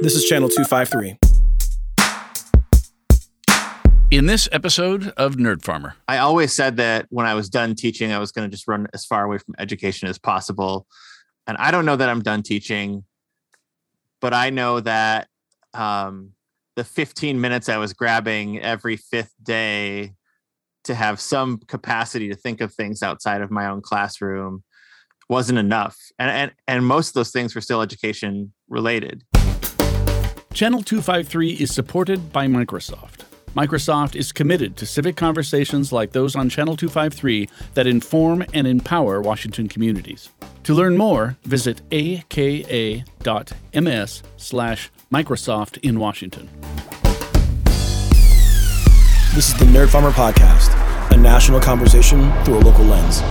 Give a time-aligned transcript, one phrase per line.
[0.00, 1.18] This is Channel 253.
[4.12, 8.12] In this episode of Nerd Farmer, I always said that when I was done teaching,
[8.12, 10.86] I was going to just run as far away from education as possible.
[11.48, 13.02] And I don't know that I'm done teaching,
[14.20, 15.26] but I know that
[15.74, 16.30] um,
[16.76, 20.12] the 15 minutes I was grabbing every fifth day
[20.84, 24.62] to have some capacity to think of things outside of my own classroom
[25.28, 25.96] wasn't enough.
[26.20, 29.24] And, and, and most of those things were still education related.
[30.58, 33.26] Channel 253 is supported by Microsoft.
[33.54, 39.20] Microsoft is committed to civic conversations like those on Channel 253 that inform and empower
[39.20, 40.30] Washington communities.
[40.64, 43.02] To learn more, visit aka.ms
[44.36, 46.48] slash Microsoft in Washington.
[49.36, 50.74] This is the Nerd Farmer Podcast,
[51.12, 53.22] a national conversation through a local lens.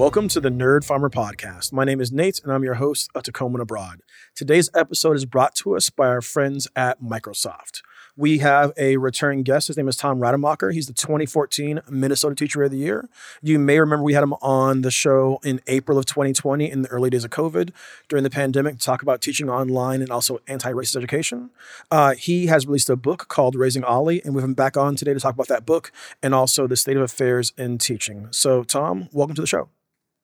[0.00, 1.74] Welcome to the Nerd Farmer Podcast.
[1.74, 4.00] My name is Nate, and I'm your host of Tacoma Abroad.
[4.34, 7.82] Today's episode is brought to us by our friends at Microsoft.
[8.16, 9.68] We have a returning guest.
[9.68, 10.70] His name is Tom Rademacher.
[10.70, 13.10] He's the 2014 Minnesota Teacher of the Year.
[13.42, 16.88] You may remember we had him on the show in April of 2020 in the
[16.88, 17.68] early days of COVID
[18.08, 21.50] during the pandemic to talk about teaching online and also anti racist education.
[21.90, 24.96] Uh, he has released a book called Raising Ollie, and we have him back on
[24.96, 28.28] today to talk about that book and also the state of affairs in teaching.
[28.30, 29.68] So, Tom, welcome to the show.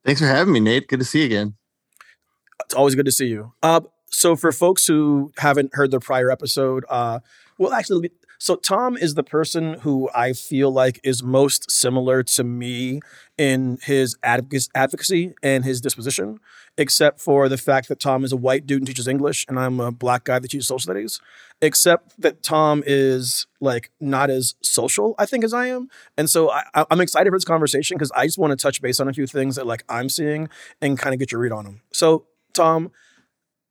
[0.07, 0.87] Thanks for having me, Nate.
[0.87, 1.57] Good to see you again.
[2.65, 3.53] It's always good to see you.
[3.61, 7.19] Uh, so, for folks who haven't heard the prior episode, uh,
[7.59, 12.45] well, actually, so Tom is the person who I feel like is most similar to
[12.45, 13.01] me
[13.39, 16.39] in his advocacy and his disposition,
[16.79, 19.81] except for the fact that Tom is a white dude and teaches English, and I'm
[19.81, 21.21] a black guy that teaches social studies.
[21.63, 26.51] Except that Tom is like not as social, I think, as I am, and so
[26.51, 29.13] I, I'm excited for this conversation because I just want to touch base on a
[29.15, 30.51] few things that like I'm seeing
[30.83, 31.81] and kind of get your read on them.
[31.93, 32.91] So, Tom,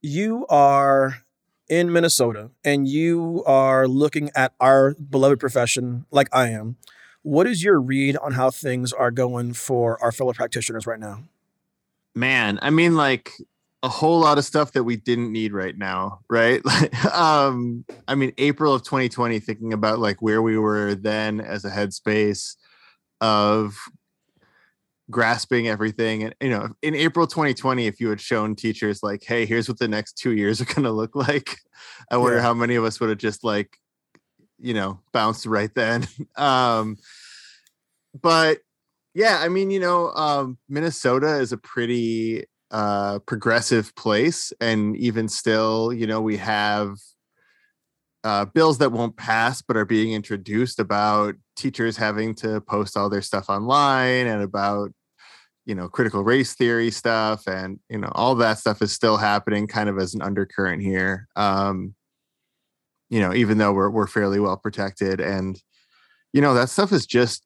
[0.01, 1.24] you are
[1.67, 6.77] in Minnesota and you are looking at our beloved profession like I am,
[7.21, 11.23] what is your read on how things are going for our fellow practitioners right now?
[12.13, 13.31] Man, I mean, like
[13.83, 16.61] a whole lot of stuff that we didn't need right now, right?
[17.13, 21.69] um, I mean, April of 2020, thinking about like where we were then as a
[21.69, 22.55] headspace
[23.21, 23.77] of
[25.11, 29.45] grasping everything and you know in april 2020 if you had shown teachers like hey
[29.45, 31.57] here's what the next two years are going to look like
[32.09, 32.41] i wonder yeah.
[32.41, 33.77] how many of us would have just like
[34.59, 36.07] you know bounced right then
[36.37, 36.97] um
[38.19, 38.59] but
[39.13, 45.27] yeah i mean you know um minnesota is a pretty uh progressive place and even
[45.27, 46.97] still you know we have
[48.25, 53.07] uh, bills that won't pass but are being introduced about teachers having to post all
[53.07, 54.91] their stuff online and about
[55.65, 59.67] you know critical race theory stuff and you know all that stuff is still happening
[59.67, 61.27] kind of as an undercurrent here.
[61.35, 61.93] Um
[63.09, 65.61] you know even though we're we're fairly well protected and
[66.33, 67.45] you know that stuff is just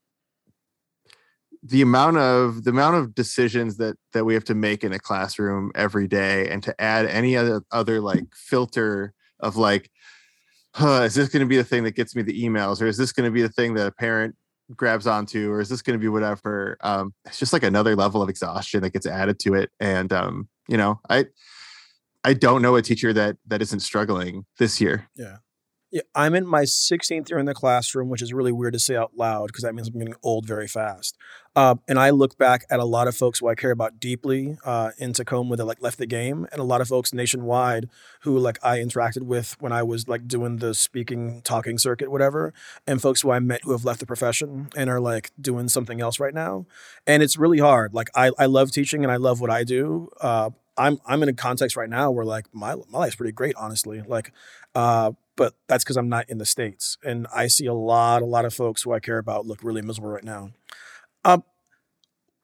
[1.62, 5.00] the amount of the amount of decisions that that we have to make in a
[5.00, 9.92] classroom every day and to add any other other like filter of like
[10.74, 12.98] huh, is this going to be the thing that gets me the emails or is
[12.98, 14.36] this going to be the thing that a parent
[14.76, 16.78] grabs onto or is this going to be whatever?
[16.82, 20.48] Um it's just like another level of exhaustion that gets added to it and um
[20.68, 21.26] you know i
[22.24, 25.10] i don't know a teacher that that isn't struggling this year.
[25.16, 25.38] Yeah
[25.92, 28.96] yeah, I'm in my 16th year in the classroom, which is really weird to say
[28.96, 31.18] out loud because that means I'm getting old very fast.
[31.56, 34.58] Uh, and I look back at a lot of folks who I care about deeply
[34.64, 37.90] uh, in Tacoma that like left the game, and a lot of folks nationwide
[38.22, 42.54] who like I interacted with when I was like doing the speaking, talking circuit, whatever,
[42.86, 46.00] and folks who I met who have left the profession and are like doing something
[46.02, 46.68] else right now.
[47.08, 47.96] And it's really hard.
[47.96, 50.10] Like I, I love teaching and I love what I do.
[50.22, 53.56] Uh, I'm I'm in a context right now where like my my life's pretty great,
[53.58, 54.02] honestly.
[54.02, 54.32] Like,
[54.74, 58.26] uh, but that's because I'm not in the states, and I see a lot, a
[58.26, 60.52] lot of folks who I care about look really miserable right now.
[61.24, 61.46] Um,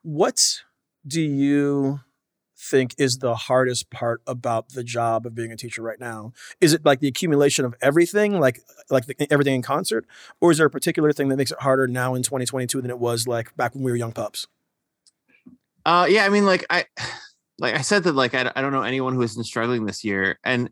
[0.00, 0.62] what
[1.06, 2.00] do you
[2.56, 6.32] think is the hardest part about the job of being a teacher right now?
[6.58, 10.06] Is it like the accumulation of everything, like like the, everything in concert,
[10.40, 12.98] or is there a particular thing that makes it harder now in 2022 than it
[12.98, 14.46] was like back when we were young pups?
[15.84, 16.86] Uh, yeah, I mean, like I,
[17.58, 20.38] like I said that like I, I don't know anyone who isn't struggling this year,
[20.42, 20.70] and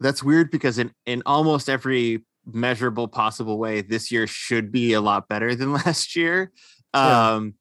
[0.00, 5.00] that's weird because in in almost every measurable possible way this year should be a
[5.00, 6.52] lot better than last year
[6.94, 7.34] yeah.
[7.34, 7.54] um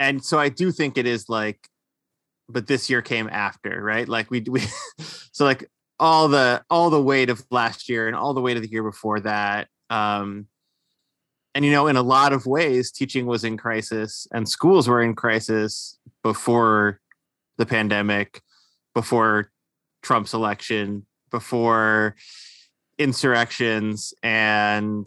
[0.00, 1.68] and so i do think it is like
[2.48, 4.08] but this year came after, right?
[4.08, 4.60] Like we we
[5.32, 5.68] so like
[5.98, 8.82] all the all the weight of last year and all the weight of the year
[8.82, 9.68] before that.
[9.90, 10.46] Um,
[11.54, 15.02] and you know, in a lot of ways, teaching was in crisis and schools were
[15.02, 17.00] in crisis before
[17.56, 18.42] the pandemic,
[18.94, 19.50] before
[20.02, 21.06] Trump's election,
[21.36, 22.16] before
[22.98, 25.06] insurrections and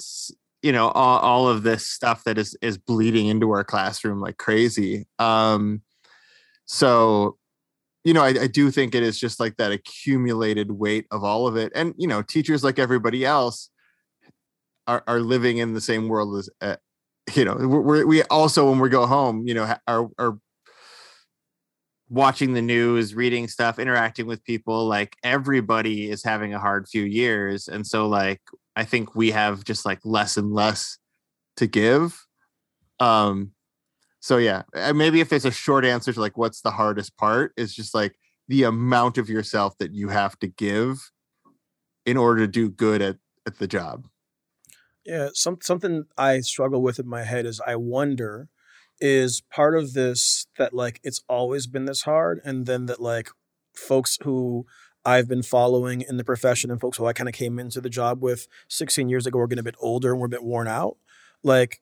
[0.62, 4.38] you know all, all of this stuff that is is bleeding into our classroom like
[4.38, 5.08] crazy.
[5.18, 5.82] Um
[6.66, 7.38] so
[8.04, 11.48] you know I, I do think it is just like that accumulated weight of all
[11.48, 11.72] of it.
[11.74, 13.72] And you know teachers like everybody else
[14.86, 16.76] are, are living in the same world as uh,
[17.34, 20.38] you know we're, we also when we go home you know are, are
[22.10, 27.04] watching the news reading stuff interacting with people like everybody is having a hard few
[27.04, 28.42] years and so like
[28.76, 30.98] i think we have just like less and less
[31.60, 32.26] to give.
[33.00, 33.52] Um
[34.22, 34.64] so yeah
[34.94, 38.16] maybe if it's a short answer to like what's the hardest part is just like
[38.50, 41.12] the amount of yourself that you have to give
[42.06, 44.08] in order to do good at at the job.
[45.06, 48.50] Yeah some, something i struggle with in my head is i wonder
[49.02, 53.30] is part of this that like it's always been this hard and then that like
[53.74, 54.66] folks who
[55.06, 57.90] I've been following in the profession and folks who I kind of came into the
[57.90, 60.68] job with 16 years ago are getting a bit older and we're a bit worn
[60.68, 60.98] out.
[61.44, 61.82] Like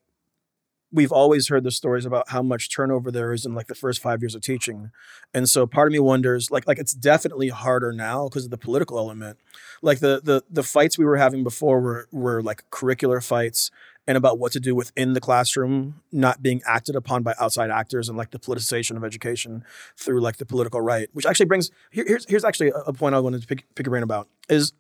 [0.91, 4.01] we've always heard the stories about how much turnover there is in like the first
[4.01, 4.91] five years of teaching.
[5.33, 8.57] And so part of me wonders, like, like it's definitely harder now because of the
[8.57, 9.37] political element.
[9.81, 13.69] Like the the the fights we were having before were were like curricular fights
[14.07, 18.07] and about what to do within the classroom, not being acted upon by outside actors
[18.07, 19.65] and like the politicization of education
[19.97, 23.19] through like the political right, which actually brings here, here's here's actually a, point I
[23.19, 24.71] wanted to pick, pick a brain about is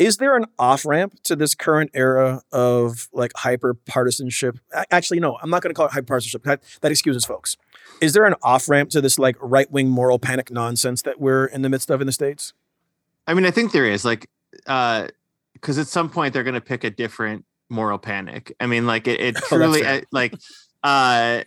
[0.00, 4.58] is there an off ramp to this current era of like hyper partisanship?
[4.90, 6.42] Actually, no, I'm not going to call it hyper partisanship.
[6.44, 7.58] That, that excuses folks.
[8.00, 11.44] Is there an off ramp to this like right wing moral panic nonsense that we're
[11.44, 12.54] in the midst of in the states?
[13.26, 16.62] I mean, I think there is like, because uh, at some point they're going to
[16.62, 18.54] pick a different moral panic.
[18.60, 20.34] I mean, like it, it oh, truly oh, like
[20.82, 21.42] uh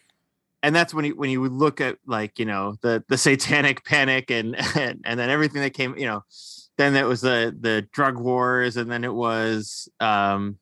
[0.63, 4.31] and that's when you when you look at like, you know, the the satanic panic
[4.31, 6.23] and and, and then everything that came, you know,
[6.77, 10.57] then it was the the drug wars and then it was um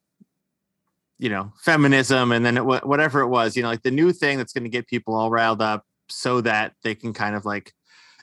[1.20, 4.40] you know, feminism and then it whatever it was, you know, like the new thing
[4.40, 7.72] that's going to get people all riled up so that they can kind of like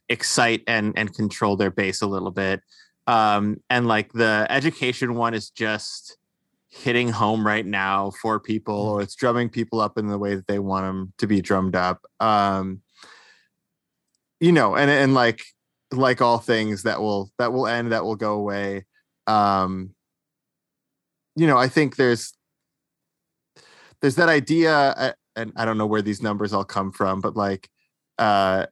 [0.09, 2.61] excite and and control their base a little bit.
[3.07, 6.18] Um and like the education one is just
[6.71, 10.47] hitting home right now for people or it's drumming people up in the way that
[10.47, 12.83] they want them to be drummed up um
[14.39, 15.43] you know and and like
[15.93, 18.85] like all things that will that will end that will go away
[19.27, 19.91] um
[21.37, 22.35] you know i think there's
[24.03, 27.69] there's that idea and i don't know where these numbers all come from but like
[28.19, 28.67] uh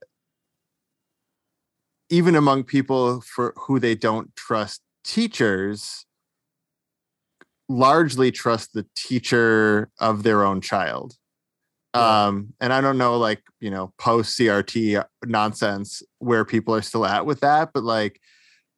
[2.10, 6.06] even among people for who they don't trust teachers
[7.68, 11.14] largely trust the teacher of their own child.
[11.94, 17.06] Um, and I don't know, like, you know, post CRT nonsense where people are still
[17.06, 18.20] at with that, but like,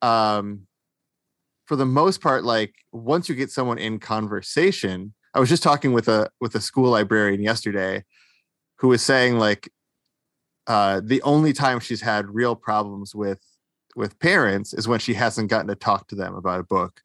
[0.03, 0.69] um,
[1.67, 5.93] for the most part, like once you get someone in conversation, I was just talking
[5.93, 8.05] with a with a school librarian yesterday
[8.79, 9.71] who was saying like
[10.67, 13.41] uh, the only time she's had real problems with
[13.97, 17.03] with parents is when she hasn't gotten to talk to them about a book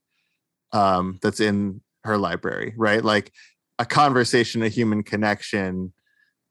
[0.73, 3.03] um, that's in her library, right?
[3.03, 3.31] Like
[3.79, 5.93] a conversation, a human connection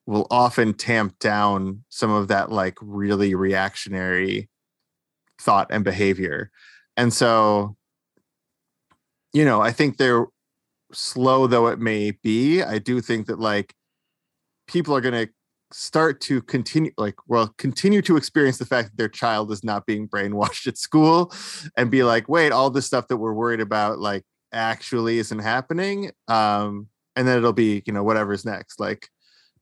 [0.06, 4.48] will often tamp down some of that like really reactionary
[5.40, 6.50] thought and behavior.
[6.96, 7.76] And so,
[9.32, 10.26] you know, I think they're
[10.92, 13.74] slow though it may be, I do think that like
[14.66, 15.32] people are going to
[15.72, 19.86] start to continue like well continue to experience the fact that their child is not
[19.86, 21.32] being brainwashed at school
[21.76, 26.10] and be like wait all this stuff that we're worried about like actually isn't happening
[26.28, 26.86] um
[27.16, 29.08] and then it'll be you know whatever's next like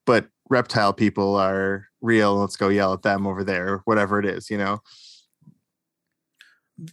[0.05, 4.51] but reptile people are real let's go yell at them over there whatever it is
[4.51, 4.81] you know?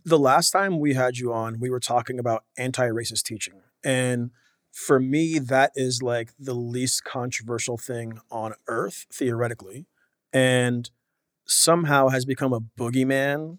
[0.04, 4.32] The last time we had you on we were talking about anti-racist teaching and
[4.78, 9.88] for me, that is like the least controversial thing on earth, theoretically,
[10.32, 10.92] and
[11.48, 13.58] somehow has become a boogeyman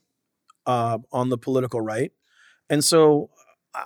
[0.65, 2.13] uh, on the political right.
[2.71, 3.31] And so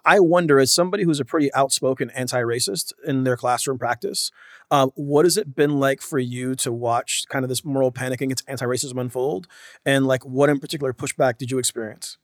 [0.05, 4.31] I wonder, as somebody who's a pretty outspoken anti-racist in their classroom practice,
[4.71, 8.21] uh, what has it been like for you to watch kind of this moral panic
[8.21, 9.47] against anti-racism unfold,
[9.87, 12.19] and like what in particular pushback did you experience?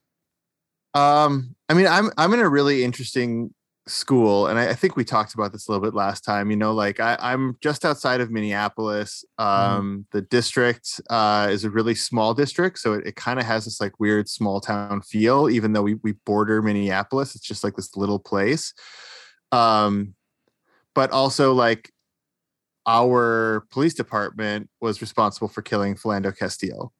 [0.93, 3.55] Um, I mean, I'm I'm in a really interesting
[3.89, 6.57] school and I, I, think we talked about this a little bit last time you
[6.57, 9.77] know like I, am just outside of minneapolis mm-hmm.
[9.77, 10.13] um, mm.
[10.13, 13.81] the district uh, is a really small district so it, it kind of has this
[13.81, 17.97] like weird small town feel even though we, we border minneapolis it's just like this
[17.97, 18.75] little place
[19.53, 20.15] um,
[20.95, 21.91] but also like
[22.87, 26.93] our police department was responsible for killing philando castile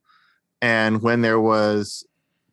[0.61, 2.05] and when there was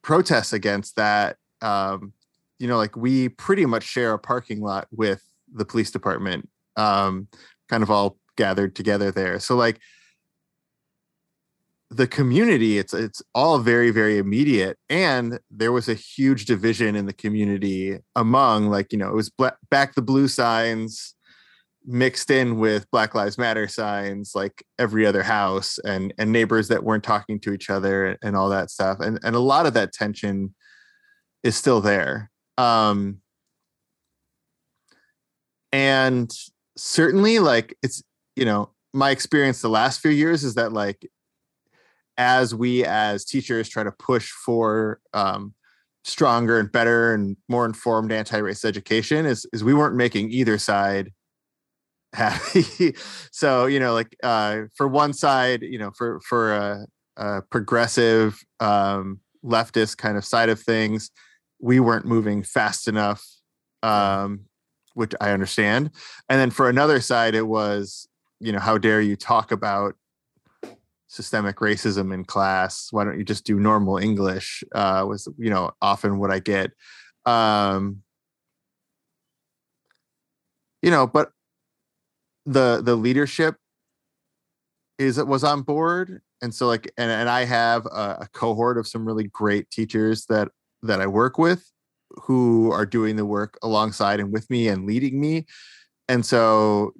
[0.03, 2.13] protests against that um,
[2.59, 5.23] you know, like we pretty much share a parking lot with
[5.53, 7.29] the police department, um,
[7.69, 9.39] kind of all gathered together there.
[9.41, 9.81] So like
[11.91, 17.07] the community, it's it's all very very immediate, and there was a huge division in
[17.07, 21.15] the community among like you know it was black, back the blue signs
[21.87, 26.83] mixed in with black lives matter signs like every other house and and neighbors that
[26.83, 29.75] weren't talking to each other and, and all that stuff and and a lot of
[29.75, 30.53] that tension
[31.45, 33.21] is still there um
[35.73, 36.31] and
[36.77, 38.03] certainly like it's
[38.35, 41.09] you know my experience the last few years is that like
[42.19, 45.55] as we as teachers try to push for um
[46.05, 51.11] stronger and better and more informed anti-race education is is we weren't making either side
[52.15, 52.95] happy.
[53.33, 56.87] So you know like uh for one side you know for for a,
[57.17, 61.11] a progressive um leftist kind of side of things
[61.61, 63.25] we weren't moving fast enough
[63.83, 64.47] um,
[64.95, 65.91] which i understand.
[66.29, 68.09] And then for another side it was
[68.41, 69.95] you know how dare you talk about
[71.07, 72.89] systemic racism in class?
[72.91, 76.73] Why don't you just do normal english uh, was you know often what i get.
[77.25, 78.03] Um,
[80.83, 81.31] you know but
[82.47, 83.57] the the leadership
[84.99, 86.23] is it was on board.
[86.41, 90.27] And so like and, and i have a, a cohort of some really great teachers
[90.27, 90.49] that
[90.83, 91.71] that I work with
[92.11, 95.47] who are doing the work alongside and with me and leading me.
[96.09, 96.93] And so,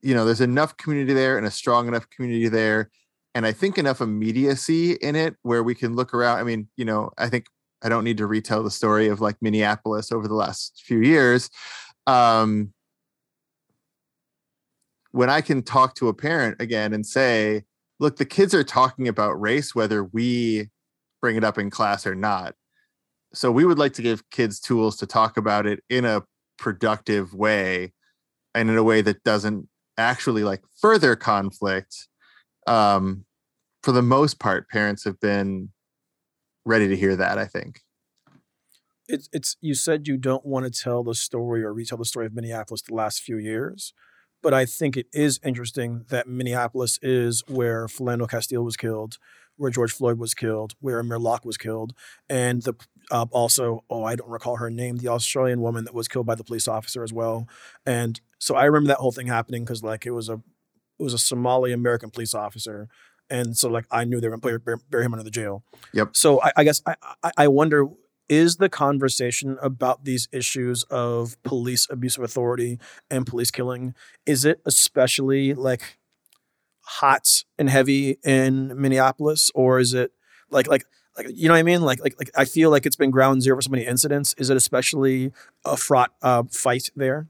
[0.00, 2.90] you know, there's enough community there and a strong enough community there.
[3.34, 6.38] And I think enough immediacy in it where we can look around.
[6.38, 7.46] I mean, you know, I think
[7.82, 11.50] I don't need to retell the story of like Minneapolis over the last few years.
[12.06, 12.72] Um,
[15.12, 17.64] when I can talk to a parent again and say,
[18.00, 20.68] look, the kids are talking about race, whether we
[21.22, 22.54] bring it up in class or not.
[23.32, 26.22] So we would like to give kids tools to talk about it in a
[26.58, 27.94] productive way
[28.54, 32.08] and in a way that doesn't actually like further conflict.
[32.66, 33.24] Um,
[33.82, 35.70] for the most part, parents have been
[36.64, 37.80] ready to hear that, I think.
[39.08, 42.26] It's it's you said you don't want to tell the story or retell the story
[42.26, 43.92] of Minneapolis the last few years,
[44.42, 49.18] but I think it is interesting that Minneapolis is where Philando Castile was killed,
[49.62, 51.94] where George Floyd was killed, where Amir Locke was killed,
[52.28, 52.74] and the
[53.12, 56.34] uh, also oh I don't recall her name, the Australian woman that was killed by
[56.34, 57.46] the police officer as well.
[57.86, 61.14] And so I remember that whole thing happening because like it was a it was
[61.14, 62.88] a Somali American police officer.
[63.30, 65.64] And so, like, I knew they were going to bury him under the jail.
[65.94, 66.10] Yep.
[66.14, 66.96] So, I, I guess I,
[67.38, 67.86] I wonder
[68.28, 72.78] is the conversation about these issues of police abuse of authority
[73.10, 73.94] and police killing
[74.26, 75.98] is it especially like
[76.82, 80.12] hot and heavy in Minneapolis, or is it
[80.50, 80.84] like like
[81.16, 81.82] like you know what I mean?
[81.82, 84.34] Like like like I feel like it's been ground zero for so many incidents.
[84.38, 85.32] Is it especially
[85.64, 87.28] a fraught uh, fight there?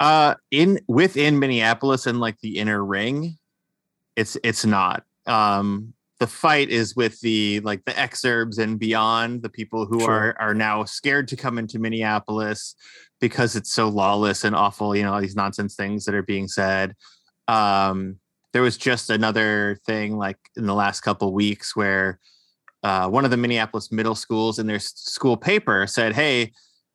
[0.00, 3.38] Uh, in within Minneapolis and like the inner ring,
[4.16, 5.04] it's it's not.
[5.26, 10.10] Um, the fight is with the like the exurbs and beyond the people who sure.
[10.10, 12.74] are are now scared to come into Minneapolis
[13.20, 14.94] because it's so lawless and awful.
[14.94, 16.94] You know all these nonsense things that are being said.
[17.46, 18.18] Um,
[18.52, 22.18] there was just another thing like in the last couple weeks where
[22.82, 26.52] uh, one of the Minneapolis middle schools in their school paper said, "Hey,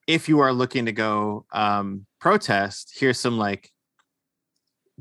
[0.08, 3.70] if you are looking to go um, protest, here's some like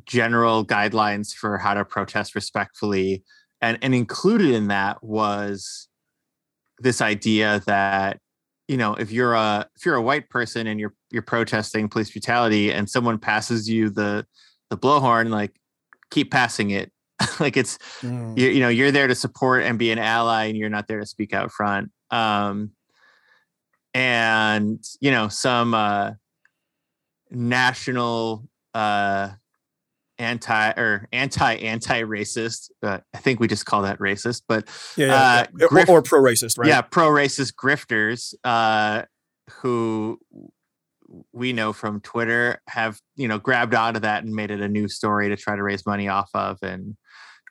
[0.04, 3.22] general guidelines for how to protest respectfully."
[3.60, 5.88] And and included in that was
[6.80, 8.18] this idea that
[8.66, 12.10] you know if you're a if you're a white person and you're you're protesting police
[12.10, 14.26] brutality and someone passes you the
[14.70, 15.52] the blowhorn like
[16.12, 16.92] keep passing it.
[17.40, 18.36] like it's mm.
[18.36, 21.00] you, you know you're there to support and be an ally, and you're not there
[21.00, 21.90] to speak out front.
[22.10, 22.72] Um,
[23.94, 26.12] and you know some uh,
[27.30, 29.30] national uh,
[30.18, 32.70] anti or anti anti racist.
[32.82, 35.66] Uh, I think we just call that racist, but yeah, yeah, yeah.
[35.68, 36.68] Grift, or, or pro racist, right?
[36.68, 39.02] Yeah, pro racist grifters uh,
[39.50, 40.18] who
[41.32, 44.88] we know from Twitter have you know grabbed onto that and made it a new
[44.88, 46.96] story to try to raise money off of and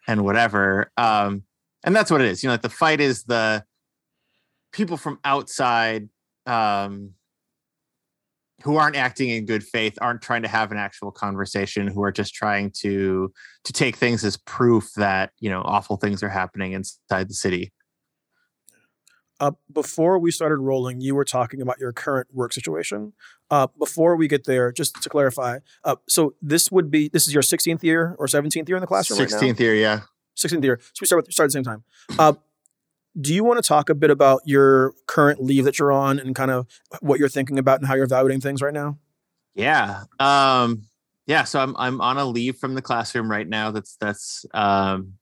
[0.08, 0.92] and whatever.
[0.98, 1.44] Um,
[1.84, 2.44] and that's what it is.
[2.44, 3.64] You know, like the fight is the
[4.72, 6.10] people from outside
[6.46, 7.12] um,
[8.64, 12.12] who aren't acting in good faith aren't trying to have an actual conversation who are
[12.12, 13.32] just trying to
[13.64, 17.72] to take things as proof that you know awful things are happening inside the city
[19.42, 23.12] uh, before we started rolling you were talking about your current work situation
[23.50, 27.34] uh, before we get there just to clarify uh, so this would be this is
[27.34, 30.02] your 16th year or 17th year in the classroom 16th right year yeah
[30.38, 31.84] 16th year so we start with start at the same time
[32.18, 32.34] uh,
[33.20, 36.34] do you want to talk a bit about your current leave that you're on and
[36.36, 36.68] kind of
[37.02, 38.98] what you're thinking about and how you're evaluating things right now?
[39.54, 40.04] Yeah.
[40.20, 40.84] Um,
[41.28, 41.44] yeah.
[41.44, 43.72] So I'm I'm on a leave from the classroom right now.
[43.72, 45.16] That's that's um,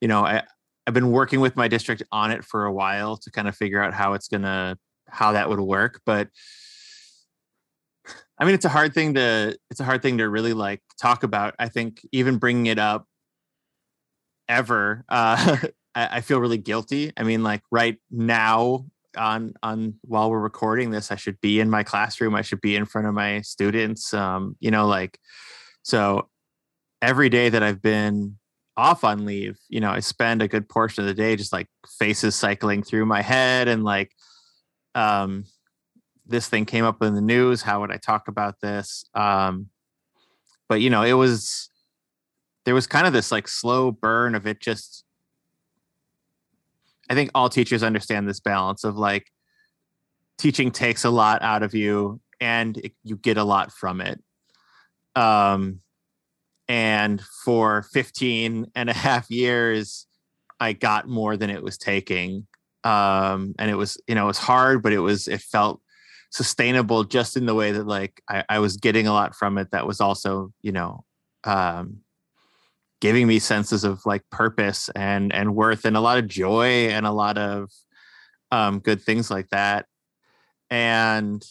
[0.00, 0.42] you know, I,
[0.86, 3.82] I've been working with my district on it for a while to kind of figure
[3.82, 6.00] out how it's gonna how that would work.
[6.04, 6.28] But
[8.38, 11.22] I mean it's a hard thing to it's a hard thing to really like talk
[11.22, 11.54] about.
[11.58, 13.06] I think even bringing it up
[14.48, 15.56] ever uh
[15.94, 17.12] I, I feel really guilty.
[17.16, 18.86] I mean, like right now
[19.16, 22.34] on on while we're recording this, I should be in my classroom.
[22.34, 24.12] I should be in front of my students.
[24.14, 25.18] Um, you know, like
[25.82, 26.28] so
[27.00, 28.38] every day that I've been
[28.76, 31.68] off on leave, you know, I spend a good portion of the day just like
[31.98, 34.12] faces cycling through my head and like
[34.94, 35.44] um
[36.26, 37.62] this thing came up in the news.
[37.62, 39.04] How would I talk about this?
[39.14, 39.68] Um,
[40.68, 41.70] but you know, it was
[42.64, 45.04] there was kind of this like slow burn of it just
[47.10, 49.30] I think all teachers understand this balance of like
[50.38, 54.22] teaching takes a lot out of you and it, you get a lot from it.
[55.14, 55.80] Um,
[56.72, 60.06] and for 15 and a half years,
[60.58, 62.46] I got more than it was taking.
[62.82, 65.82] Um, and it was, you know, it was hard, but it was, it felt
[66.30, 69.72] sustainable just in the way that like I, I was getting a lot from it
[69.72, 71.04] that was also, you know,
[71.44, 71.98] um,
[73.02, 77.04] giving me senses of like purpose and and worth and a lot of joy and
[77.04, 77.68] a lot of
[78.50, 79.84] um, good things like that
[80.70, 81.44] and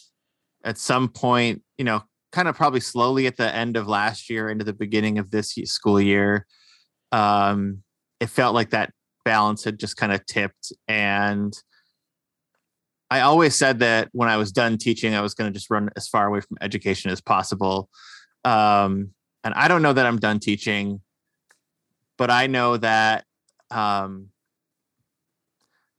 [0.63, 2.01] at some point you know
[2.31, 5.53] kind of probably slowly at the end of last year into the beginning of this
[5.65, 6.45] school year
[7.11, 7.83] um,
[8.19, 8.93] it felt like that
[9.25, 10.71] balance had just kind of tipped.
[10.87, 11.53] And
[13.09, 15.89] i always said that when i was done teaching i was going to just run
[15.97, 17.89] as far away from education as possible.
[18.45, 19.11] Um,
[19.43, 21.01] and i don't know that i'm done teaching
[22.21, 23.25] but I know that
[23.71, 24.27] um,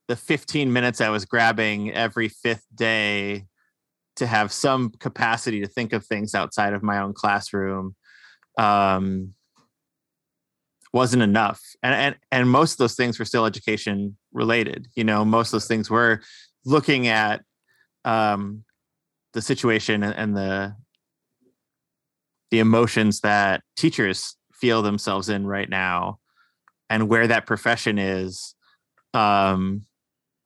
[0.07, 3.47] the 15 minutes I was grabbing every fifth day
[4.17, 7.95] to have some capacity to think of things outside of my own classroom
[8.59, 9.35] um,
[10.93, 11.61] wasn't enough.
[11.83, 14.89] And, and and most of those things were still education related.
[14.95, 16.21] You know, most of those things were
[16.65, 17.43] looking at
[18.05, 18.65] um,
[19.33, 20.75] the situation and, the
[22.51, 26.19] the emotions that teachers feel themselves in right now
[26.91, 28.55] and where that profession is
[29.15, 29.83] um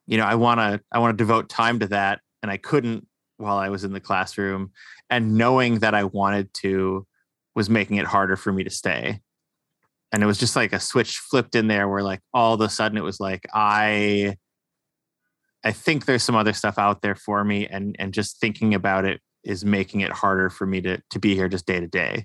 [0.07, 3.07] you know i want to i want to devote time to that and i couldn't
[3.39, 4.71] while i was in the classroom
[5.11, 7.07] and knowing that i wanted to
[7.55, 9.21] was making it harder for me to stay
[10.13, 12.69] and it was just like a switch flipped in there where like all of a
[12.69, 14.37] sudden it was like i
[15.65, 19.05] i think there's some other stuff out there for me and and just thinking about
[19.05, 22.25] it is making it harder for me to to be here just day to day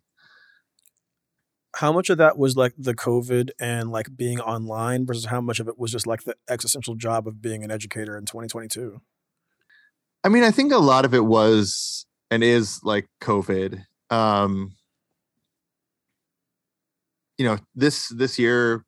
[1.75, 5.59] how much of that was like the COVID and like being online versus how much
[5.59, 9.01] of it was just like the existential job of being an educator in 2022?
[10.23, 13.83] I mean, I think a lot of it was and is like COVID.
[14.09, 14.75] Um,
[17.37, 18.85] you know, this this year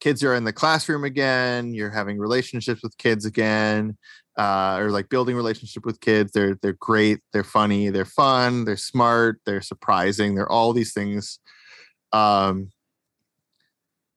[0.00, 3.96] kids are in the classroom again, you're having relationships with kids again
[4.36, 6.32] uh, or like building relationship with kids.
[6.32, 7.20] They're they're great.
[7.32, 7.90] They're funny.
[7.90, 8.64] They're fun.
[8.64, 9.40] They're smart.
[9.46, 10.34] They're surprising.
[10.34, 11.38] They're all these things.
[12.12, 12.72] Um,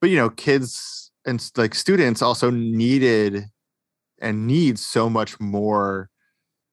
[0.02, 3.46] but you know, kids and like students also needed
[4.20, 6.10] and need so much more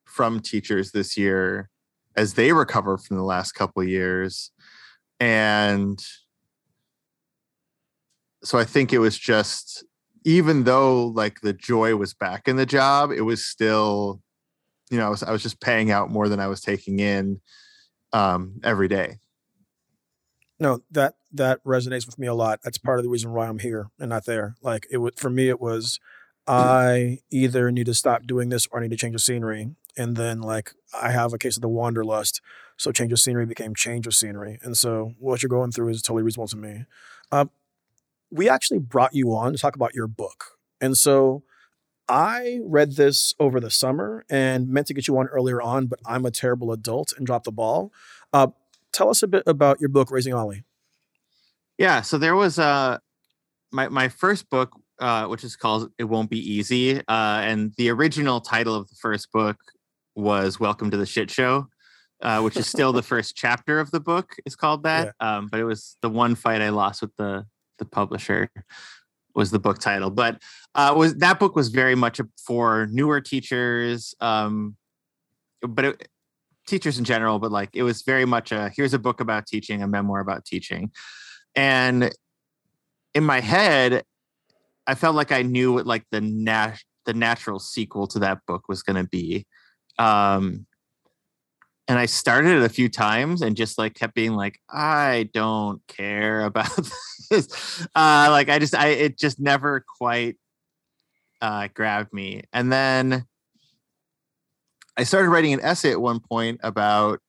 [0.05, 1.68] from teachers this year
[2.16, 4.50] as they recover from the last couple years
[5.20, 6.05] and
[8.44, 9.85] so i think it was just
[10.24, 14.20] even though like the joy was back in the job, it was still,
[14.90, 17.40] you know, I was, I was just paying out more than I was taking in
[18.12, 19.18] um, every day.
[20.61, 22.61] No, that that resonates with me a lot.
[22.62, 24.55] That's part of the reason why I'm here and not there.
[24.62, 25.98] Like it would for me, it was
[26.46, 29.74] I either need to stop doing this or I need to change the scenery.
[29.96, 32.40] And then like I have a case of the wanderlust,
[32.76, 34.59] so change of scenery became change of scenery.
[34.62, 36.85] And so what you're going through is totally reasonable to me.
[37.31, 37.46] Uh,
[38.31, 40.59] we actually brought you on to talk about your book.
[40.81, 41.44] And so
[42.09, 46.00] I read this over the summer and meant to get you on earlier on, but
[46.05, 47.92] I'm a terrible adult and dropped the ball.
[48.33, 48.48] Uh,
[48.92, 50.64] tell us a bit about your book, Raising Ollie.
[51.78, 52.98] Yeah, so there was uh,
[53.70, 57.91] my my first book, uh, which is called "It Won't Be Easy," uh, and the
[57.91, 59.57] original title of the first book
[60.15, 61.67] was Welcome to the Shit Show,
[62.23, 64.37] uh, which is still the first chapter of the book.
[64.47, 65.15] Is called that.
[65.19, 67.45] Um, but it was the one fight I lost with the
[67.79, 68.49] the publisher
[69.35, 70.11] was the book title.
[70.11, 70.41] But
[70.77, 74.77] uh, was that book was very much for newer teachers, um,
[75.62, 76.09] but it,
[76.69, 77.41] teachers in general.
[77.41, 80.45] But like it was very much a here's a book about teaching, a memoir about
[80.45, 80.93] teaching,
[81.57, 82.12] and
[83.15, 84.05] in my head,
[84.87, 88.68] I felt like I knew what like the nat- the natural sequel to that book
[88.68, 89.47] was going to be.
[89.99, 90.66] Um,
[91.88, 95.83] and I started it a few times and just like kept being like, I don't
[95.88, 96.79] care about
[97.31, 97.87] this.
[97.95, 100.37] Uh, like I just, I, it just never quite
[101.40, 102.45] uh, grabbed me.
[102.53, 103.27] And then
[104.97, 107.21] I started writing an essay at one point about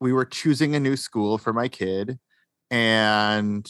[0.00, 2.18] we were choosing a new school for my kid
[2.70, 3.66] and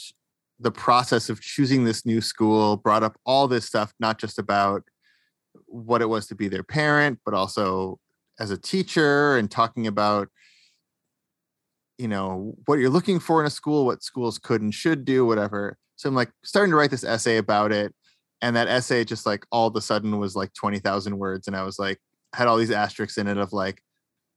[0.63, 4.83] the process of choosing this new school brought up all this stuff, not just about
[5.67, 7.99] what it was to be their parent, but also
[8.39, 10.29] as a teacher and talking about
[11.99, 15.27] you know what you're looking for in a school what schools could and should do
[15.27, 17.95] whatever so i'm like starting to write this essay about it
[18.41, 21.63] and that essay just like all of a sudden was like 20,000 words and i
[21.63, 22.01] was like
[22.35, 23.83] had all these asterisks in it of like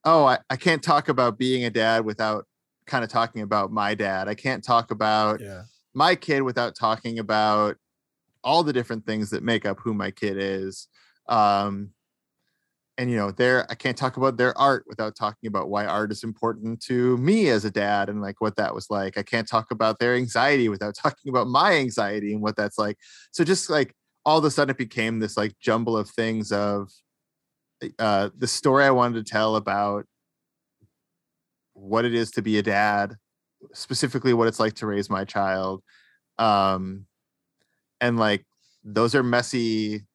[0.04, 2.46] oh I, I can't talk about being a dad without
[2.86, 5.64] kind of talking about my dad i can't talk about Yeah.
[5.96, 7.78] My kid without talking about
[8.44, 10.88] all the different things that make up who my kid is
[11.28, 11.90] um
[12.98, 16.12] and you know their i can't talk about their art without talking about why art
[16.12, 19.18] is important to me as a dad and like what that was like.
[19.18, 22.98] I can't talk about their anxiety without talking about my anxiety and what that's like.
[23.32, 23.94] So just like
[24.26, 26.90] all of a sudden it became this like jumble of things of
[28.00, 30.06] uh the story i wanted to tell about
[31.74, 33.16] what it is to be a dad
[33.74, 35.82] specifically what it's like to raise my child
[36.38, 37.06] um
[38.02, 38.46] and like
[38.84, 40.06] those are messy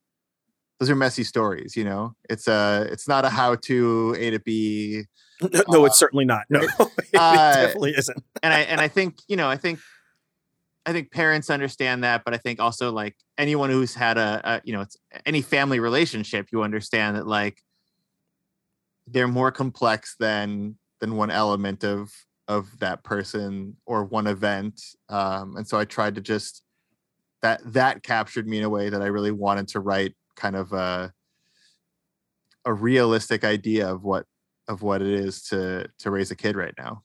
[0.78, 4.38] those are messy stories you know it's a it's not a how to a to
[4.40, 5.04] b
[5.68, 6.44] no, it's certainly not.
[6.50, 8.22] No, it uh, definitely isn't.
[8.42, 9.80] and i and i think you know i think
[10.84, 14.60] i think parents understand that but i think also like anyone who's had a, a
[14.64, 17.62] you know it's any family relationship you understand that like
[19.06, 22.12] they're more complex than than one element of
[22.50, 26.62] of that person or one event um and so i tried to just
[27.42, 30.72] that that captured me in a way that i really wanted to write kind of
[30.72, 31.12] a
[32.64, 34.26] a realistic idea of what
[34.68, 37.02] of what it is to to raise a kid right now.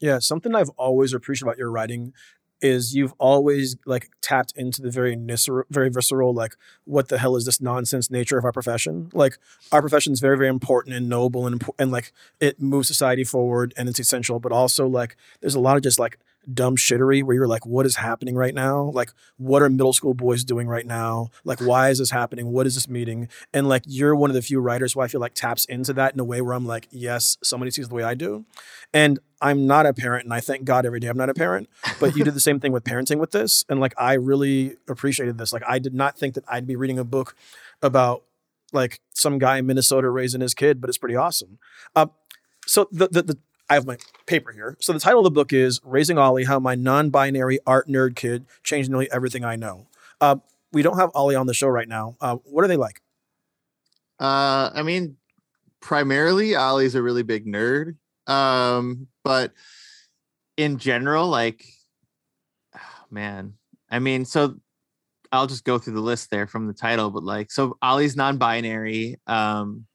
[0.00, 2.12] Yeah, something I've always appreciated about your writing
[2.60, 7.36] is you've always like tapped into the very visceral, very visceral, like what the hell
[7.36, 9.10] is this nonsense nature of our profession?
[9.12, 9.38] Like
[9.72, 13.74] our profession is very, very important and noble and and like it moves society forward
[13.76, 14.40] and it's essential.
[14.40, 16.18] But also like there's a lot of just like
[16.52, 18.90] dumb shittery where you're like, what is happening right now?
[18.94, 21.30] Like what are middle school boys doing right now?
[21.44, 22.52] Like why is this happening?
[22.52, 23.28] What is this meeting?
[23.52, 26.14] And like you're one of the few writers who I feel like taps into that
[26.14, 28.44] in a way where I'm like, yes, somebody sees the way I do.
[28.92, 31.68] And I'm not a parent, and I thank God every day I'm not a parent.
[32.00, 35.36] But you did the same thing with parenting with this, and like I really appreciated
[35.36, 35.52] this.
[35.52, 37.36] Like I did not think that I'd be reading a book
[37.82, 38.22] about
[38.72, 41.58] like some guy in Minnesota raising his kid, but it's pretty awesome.
[41.94, 42.06] Uh,
[42.66, 43.96] so the, the the I have my
[44.26, 44.76] paper here.
[44.80, 48.46] So the title of the book is "Raising Ollie: How My Non-Binary Art Nerd Kid
[48.62, 49.86] Changed Nearly Everything I Know."
[50.20, 50.36] Uh,
[50.72, 52.16] we don't have Ollie on the show right now.
[52.20, 53.00] Uh, what are they like?
[54.20, 55.16] Uh, I mean,
[55.80, 57.96] primarily, Ollie's a really big nerd.
[58.26, 59.52] Um, but
[60.56, 61.64] in general, like,
[62.74, 63.54] oh, man,
[63.90, 64.56] I mean, so
[65.32, 69.16] I'll just go through the list there from the title, but like, so Ollie's non-binary,
[69.26, 69.86] um,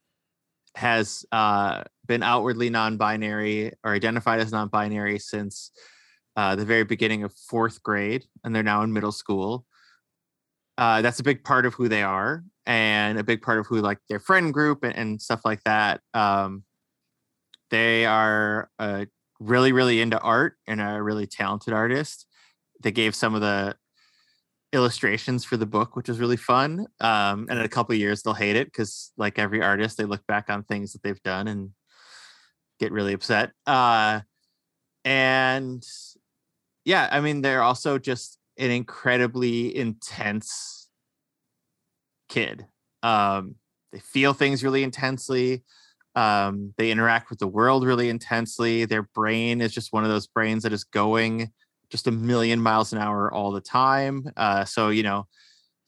[0.75, 5.71] has uh been outwardly non-binary or identified as non-binary since
[6.35, 9.65] uh, the very beginning of fourth grade, and they're now in middle school.
[10.77, 13.81] Uh, that's a big part of who they are and a big part of who
[13.81, 16.63] like their friend group and, and stuff like that um,
[17.69, 19.03] they are uh,
[19.41, 22.25] really really into art and a really talented artist
[22.81, 23.75] they gave some of the
[24.71, 28.33] illustrations for the book which was really fun um, and in a couple years they'll
[28.33, 31.71] hate it because like every artist they look back on things that they've done and
[32.79, 34.19] get really upset uh,
[35.05, 35.85] and
[36.85, 40.79] yeah i mean they're also just an incredibly intense
[42.29, 42.65] kid.
[43.03, 43.55] Um,
[43.91, 45.63] they feel things really intensely.
[46.15, 48.85] Um, they interact with the world really intensely.
[48.85, 51.51] Their brain is just one of those brains that is going
[51.89, 54.29] just a million miles an hour all the time.
[54.37, 55.27] Uh, so you know,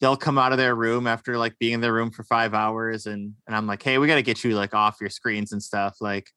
[0.00, 3.06] they'll come out of their room after like being in their room for five hours,
[3.06, 5.62] and and I'm like, hey, we got to get you like off your screens and
[5.62, 5.96] stuff.
[6.00, 6.30] Like,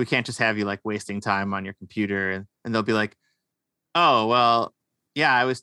[0.00, 2.30] we can't just have you like wasting time on your computer.
[2.30, 3.14] And and they'll be like,
[3.94, 4.74] oh well,
[5.14, 5.62] yeah, I was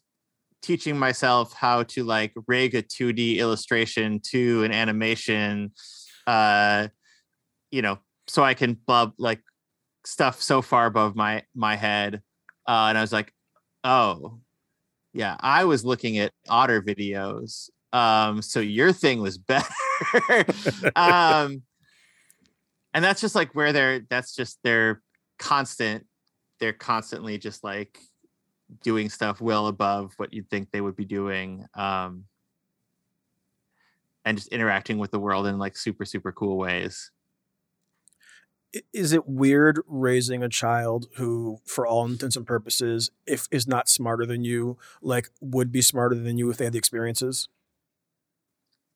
[0.61, 5.71] teaching myself how to like rig a 2D illustration to an animation.
[6.27, 6.89] Uh,
[7.71, 7.97] you know,
[8.27, 9.41] so I can bub like
[10.05, 12.21] stuff so far above my my head.
[12.67, 13.33] Uh, and I was like,
[13.83, 14.39] oh,
[15.13, 17.71] yeah, I was looking at otter videos.
[17.91, 19.73] Um, so your thing was better.
[20.95, 21.63] um,
[22.97, 25.03] and that's just like where they're that's just their
[25.37, 26.07] constant
[26.59, 27.99] they're constantly just like
[28.83, 32.25] doing stuff well above what you'd think they would be doing um
[34.25, 37.11] and just interacting with the world in like super super cool ways.
[38.91, 43.87] Is it weird raising a child who for all intents and purposes if is not
[43.87, 47.47] smarter than you like would be smarter than you if they had the experiences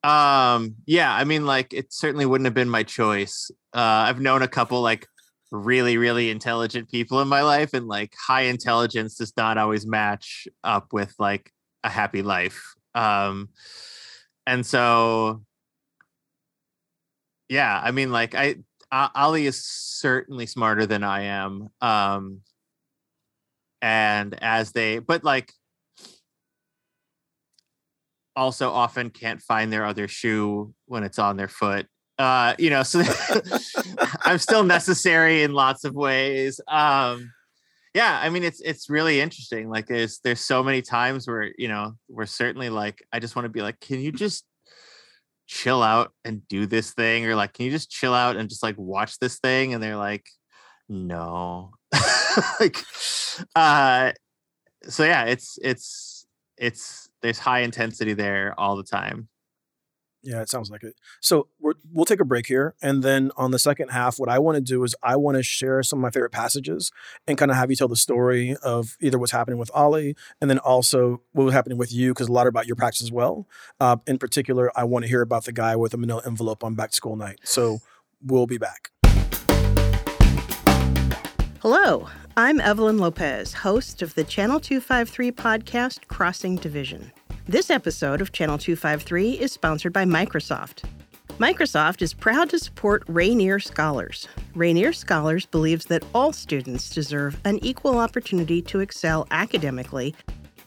[0.03, 3.51] um yeah i mean like it certainly wouldn't have been my choice.
[3.73, 5.07] Uh i've known a couple like
[5.51, 10.47] really really intelligent people in my life and like high intelligence does not always match
[10.63, 11.51] up with like
[11.83, 12.73] a happy life.
[12.95, 13.49] Um
[14.47, 15.43] and so
[17.49, 18.55] yeah i mean like i
[18.91, 22.41] Ollie is certainly smarter than i am um
[23.81, 25.53] and as they but like
[28.35, 32.83] also often can't find their other shoe when it's on their foot uh you know
[32.83, 33.01] so
[34.25, 37.31] i'm still necessary in lots of ways um
[37.93, 41.67] yeah i mean it's it's really interesting like there's there's so many times where you
[41.67, 44.45] know we're certainly like i just want to be like can you just
[45.51, 47.25] chill out and do this thing?
[47.25, 49.73] or like can you just chill out and just like watch this thing?
[49.73, 50.25] and they're like
[50.87, 51.71] no.
[52.61, 52.77] Like
[53.55, 54.13] uh
[54.87, 56.25] so yeah it's it's
[56.57, 59.29] it's there's high intensity there all the time
[60.23, 60.95] yeah, it sounds like it.
[61.19, 62.75] So we will take a break here.
[62.81, 65.43] And then on the second half, what I want to do is I want to
[65.43, 66.91] share some of my favorite passages
[67.27, 70.49] and kind of have you tell the story of either what's happening with Ollie and
[70.49, 73.47] then also what was happening with you, because a lot about your practice as well.
[73.79, 76.75] Uh, in particular, I want to hear about the guy with a manila envelope on
[76.75, 77.39] back to school night.
[77.43, 77.79] So
[78.21, 78.91] we'll be back.
[81.61, 87.11] Hello, I'm Evelyn Lopez, host of the Channel 253 podcast Crossing Division.
[87.47, 90.85] This episode of Channel 253 is sponsored by Microsoft.
[91.37, 94.27] Microsoft is proud to support Rainier Scholars.
[94.55, 100.15] Rainier Scholars believes that all students deserve an equal opportunity to excel academically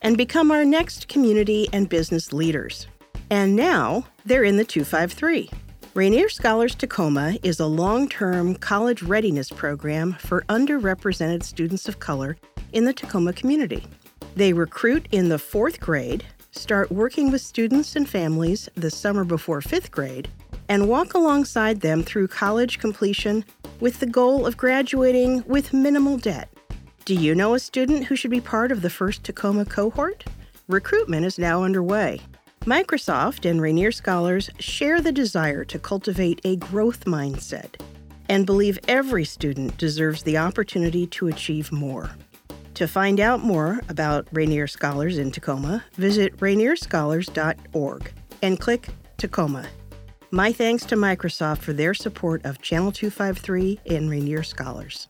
[0.03, 2.87] and become our next community and business leaders.
[3.31, 5.51] And now they're in the 253.
[5.95, 12.37] Rainier Scholars Tacoma is a long term college readiness program for underrepresented students of color
[12.73, 13.85] in the Tacoma community.
[14.35, 19.61] They recruit in the fourth grade, start working with students and families the summer before
[19.61, 20.29] fifth grade,
[20.69, 23.45] and walk alongside them through college completion
[23.79, 26.53] with the goal of graduating with minimal debt.
[27.05, 30.25] Do you know a student who should be part of the first Tacoma cohort?
[30.67, 32.21] Recruitment is now underway.
[32.65, 37.79] Microsoft and Rainier Scholars share the desire to cultivate a growth mindset
[38.31, 42.11] and believe every student deserves the opportunity to achieve more.
[42.73, 49.67] To find out more about Rainier Scholars in Tacoma, visit rainierscholars.org and click Tacoma.
[50.31, 55.07] My thanks to Microsoft for their support of Channel 253 and Rainier Scholars.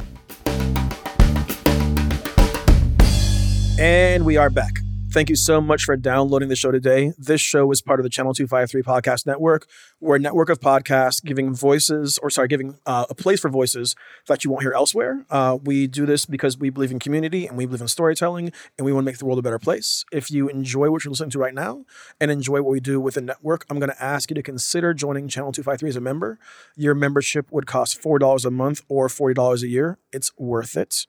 [3.78, 4.72] And we are back.
[5.14, 7.12] Thank you so much for downloading the show today.
[7.16, 9.68] This show is part of the Channel 253 Podcast Network.
[10.00, 13.94] We're a network of podcasts giving voices, or sorry, giving uh, a place for voices
[14.26, 15.24] that you won't hear elsewhere.
[15.30, 18.84] Uh, we do this because we believe in community and we believe in storytelling and
[18.84, 20.04] we want to make the world a better place.
[20.10, 21.84] If you enjoy what you're listening to right now
[22.20, 24.92] and enjoy what we do with the network, I'm going to ask you to consider
[24.94, 26.40] joining Channel 253 as a member.
[26.74, 29.96] Your membership would cost $4 a month or $40 a year.
[30.12, 31.06] It's worth it.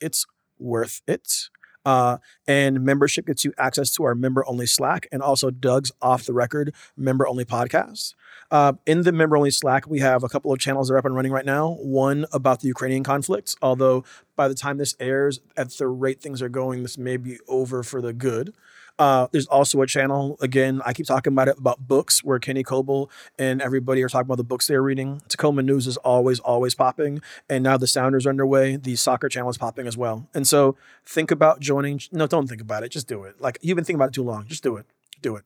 [0.00, 0.26] It's
[0.60, 1.48] worth it.
[1.88, 6.26] Uh, and membership gets you access to our member only Slack and also Doug's off
[6.26, 8.12] the record member only podcast.
[8.50, 11.06] Uh, in the member only Slack, we have a couple of channels that are up
[11.06, 11.78] and running right now.
[11.80, 14.04] One about the Ukrainian conflict, although
[14.36, 17.82] by the time this airs, at the rate things are going, this may be over
[17.82, 18.52] for the good.
[18.98, 22.64] Uh, there's also a channel, again, I keep talking about it, about books where Kenny
[22.64, 25.22] Coble and everybody are talking about the books they're reading.
[25.28, 27.22] Tacoma News is always, always popping.
[27.48, 28.76] And now the Sounders are underway.
[28.76, 30.28] The soccer channel is popping as well.
[30.34, 32.00] And so think about joining.
[32.10, 32.90] No, don't think about it.
[32.90, 33.40] Just do it.
[33.40, 34.46] Like you've been thinking about it too long.
[34.46, 34.86] Just do it.
[35.22, 35.44] Do it.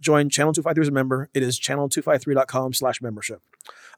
[0.00, 1.28] Join Channel 253 as a member.
[1.34, 3.42] It is channel253.com slash membership.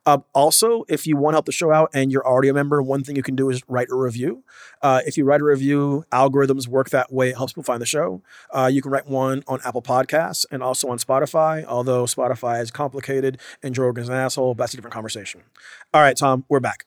[0.05, 2.83] Uh, also, if you want to help the show out and you're already a member,
[2.83, 4.43] one thing you can do is write a review.
[4.83, 7.31] Uh, if you write a review, algorithms work that way.
[7.31, 8.21] It helps people find the show.
[8.51, 12.73] Uh, you can write one on Apple Podcasts and also on Spotify, although Spotify is
[12.73, 14.55] complicated and Joe Rogan's an asshole.
[14.55, 15.43] But that's a different conversation.
[15.95, 16.87] All right, Tom, we're back.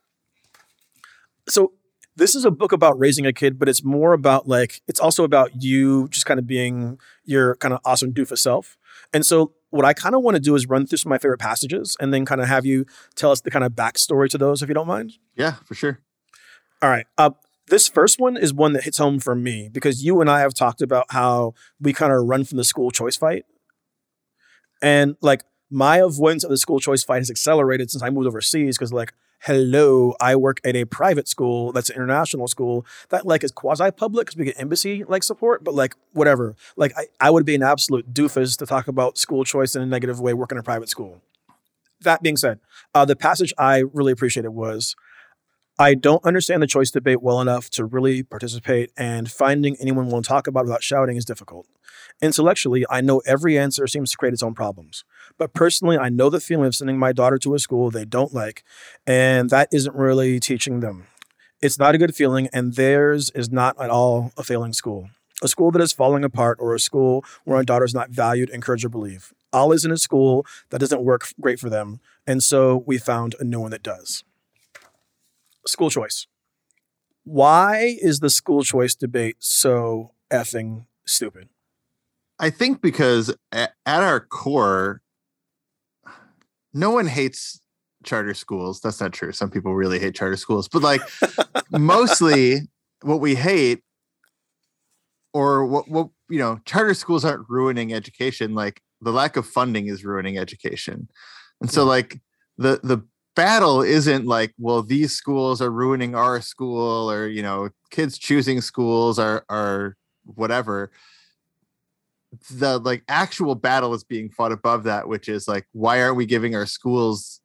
[1.47, 1.71] So
[2.17, 5.23] this is a book about raising a kid, but it's more about like, it's also
[5.23, 8.77] about you just kind of being your kind of awesome doofus self.
[9.15, 11.19] And so what I kind of want to do is run through some of my
[11.19, 14.37] favorite passages and then kind of have you tell us the kind of backstory to
[14.37, 15.13] those, if you don't mind.
[15.37, 16.01] Yeah, for sure.
[16.81, 17.05] All right.
[17.17, 17.29] Uh,
[17.67, 20.53] this first one is one that hits home for me because you and I have
[20.53, 23.45] talked about how we kind of run from the school choice fight.
[24.81, 28.77] And like my avoidance of the school choice fight has accelerated since I moved overseas
[28.77, 29.13] because like
[29.45, 33.91] hello, I work at a private school that's an international school that like is quasi
[33.91, 36.55] public because we get embassy like support, but like whatever.
[36.75, 39.85] Like I, I would be an absolute doofus to talk about school choice in a
[39.85, 41.21] negative way working in a private school.
[42.01, 42.59] That being said,
[42.95, 44.95] uh, the passage I really appreciated was
[45.77, 50.23] I don't understand the choice debate well enough to really participate, and finding anyone willing
[50.23, 51.67] to talk about it without shouting is difficult.
[52.21, 55.03] Intellectually, I know every answer seems to create its own problems.
[55.37, 58.33] But personally, I know the feeling of sending my daughter to a school they don't
[58.33, 58.63] like,
[59.05, 61.07] and that isn't really teaching them.
[61.61, 65.09] It's not a good feeling, and theirs is not at all a failing school.
[65.43, 68.49] A school that is falling apart, or a school where my daughter is not valued,
[68.49, 69.33] encouraged, or believed.
[69.51, 73.35] All is in a school that doesn't work great for them, and so we found
[73.41, 74.23] a new one that does
[75.67, 76.27] school choice.
[77.23, 81.49] Why is the school choice debate so effing stupid?
[82.39, 85.01] I think because at, our core,
[86.73, 87.59] no one hates
[88.03, 88.81] charter schools.
[88.81, 89.31] That's not true.
[89.31, 91.01] Some people really hate charter schools, but like
[91.71, 92.61] mostly
[93.01, 93.81] what we hate
[95.33, 98.53] or what what you know, charter schools aren't ruining education.
[98.53, 101.07] Like the lack of funding is ruining education.
[101.61, 102.19] And so like
[102.57, 107.69] the the battle isn't like, well, these schools are ruining our school, or you know,
[107.91, 110.91] kids choosing schools are are whatever.
[112.51, 116.25] The like actual battle is being fought above that, which is like, why aren't we
[116.25, 117.39] giving our schools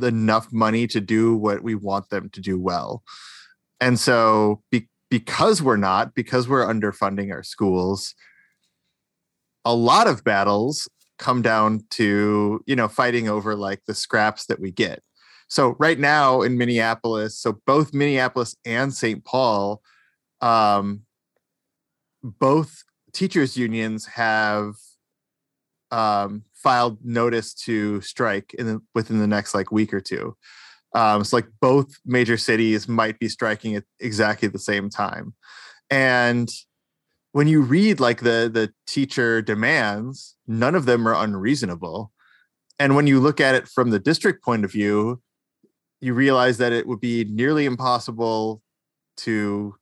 [0.00, 3.02] enough money to do what we want them to do well?
[3.80, 8.14] And so, be, because we're not, because we're underfunding our schools,
[9.64, 10.88] a lot of battles
[11.18, 15.02] come down to you know fighting over like the scraps that we get
[15.48, 19.24] so right now in Minneapolis, so both Minneapolis and St.
[19.24, 19.82] Paul,
[20.40, 21.02] um,
[22.22, 24.74] both teachers unions have
[25.90, 30.36] um, filed notice to strike in the, within the next like week or two.
[30.94, 35.34] Um, so like both major cities might be striking at exactly the same time,
[35.90, 36.48] and
[37.32, 42.10] when you read like the the teacher demands, none of them are unreasonable.
[42.78, 45.20] And when you look at it from the district point of view,
[46.00, 48.62] you realize that it would be nearly impossible
[49.18, 49.74] to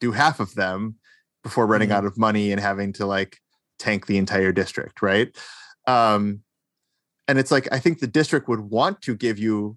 [0.00, 0.96] do half of them
[1.42, 1.98] before running mm-hmm.
[1.98, 3.38] out of money and having to like
[3.78, 5.36] tank the entire district, right?
[5.86, 6.42] Um,
[7.28, 9.76] and it's like I think the district would want to give you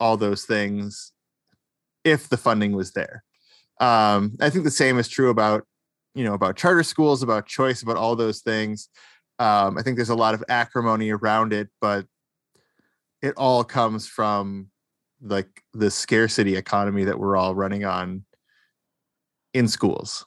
[0.00, 1.12] all those things
[2.04, 3.24] if the funding was there.
[3.80, 5.64] Um, I think the same is true about
[6.14, 8.88] you know about charter schools, about choice, about all those things.
[9.38, 12.06] Um, I think there's a lot of acrimony around it, but
[13.20, 14.68] it all comes from
[15.20, 18.24] like the scarcity economy that we're all running on
[19.54, 20.26] in schools.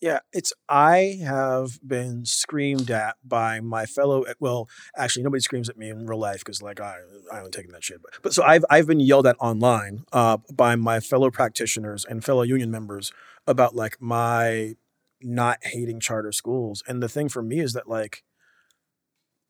[0.00, 5.78] Yeah, it's I have been screamed at by my fellow well, actually nobody screams at
[5.78, 6.96] me in real life because like I
[7.32, 8.02] I haven't taken that shit.
[8.02, 12.22] But, but so I've I've been yelled at online uh, by my fellow practitioners and
[12.22, 13.12] fellow union members
[13.46, 14.74] about like my
[15.22, 16.82] not hating charter schools.
[16.86, 18.24] And the thing for me is that like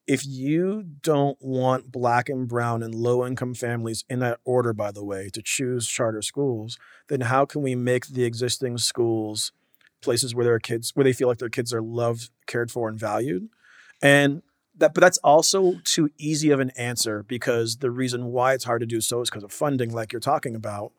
[0.07, 4.90] if you don't want black and brown and low income families in that order, by
[4.93, 9.53] the way, to choose charter schools, then how can we make the existing schools
[10.03, 12.99] places where their kids, where they feel like their kids are loved, cared for, and
[12.99, 13.49] valued?
[14.03, 14.43] And
[14.77, 18.81] that, but that's also too easy of an answer because the reason why it's hard
[18.81, 20.93] to do so is because of funding, like you're talking about.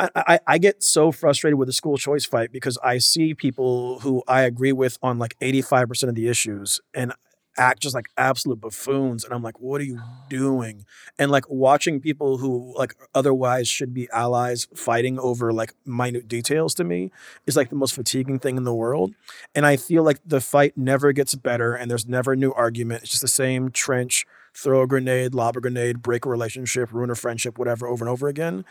[0.00, 4.22] I, I, get so frustrated with the school choice fight because I see people who
[4.26, 7.12] I agree with on like 85% of the issues and
[7.56, 9.24] act just like absolute buffoons.
[9.24, 10.84] And I'm like, what are you doing?
[11.18, 16.74] And like watching people who like otherwise should be allies fighting over like minute details
[16.74, 17.10] to me
[17.46, 19.14] is like the most fatiguing thing in the world.
[19.54, 23.02] And I feel like the fight never gets better and there's never a new argument.
[23.02, 27.10] It's just the same trench, throw a grenade, lob a grenade, break a relationship, ruin
[27.10, 28.64] a friendship, whatever, over and over again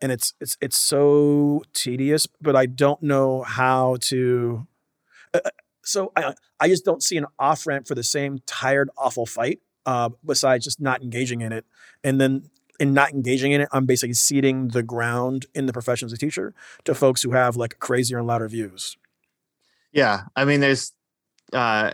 [0.00, 4.66] and it's it's it's so tedious but i don't know how to
[5.34, 5.50] uh, uh,
[5.82, 9.60] so I, I just don't see an off ramp for the same tired awful fight
[9.86, 11.64] uh, besides just not engaging in it.
[12.04, 16.06] And then in not engaging in it i'm basically ceding the ground in the profession
[16.06, 18.96] as a teacher to folks who have like crazier and louder views.
[19.92, 20.92] Yeah i mean there's
[21.52, 21.92] uh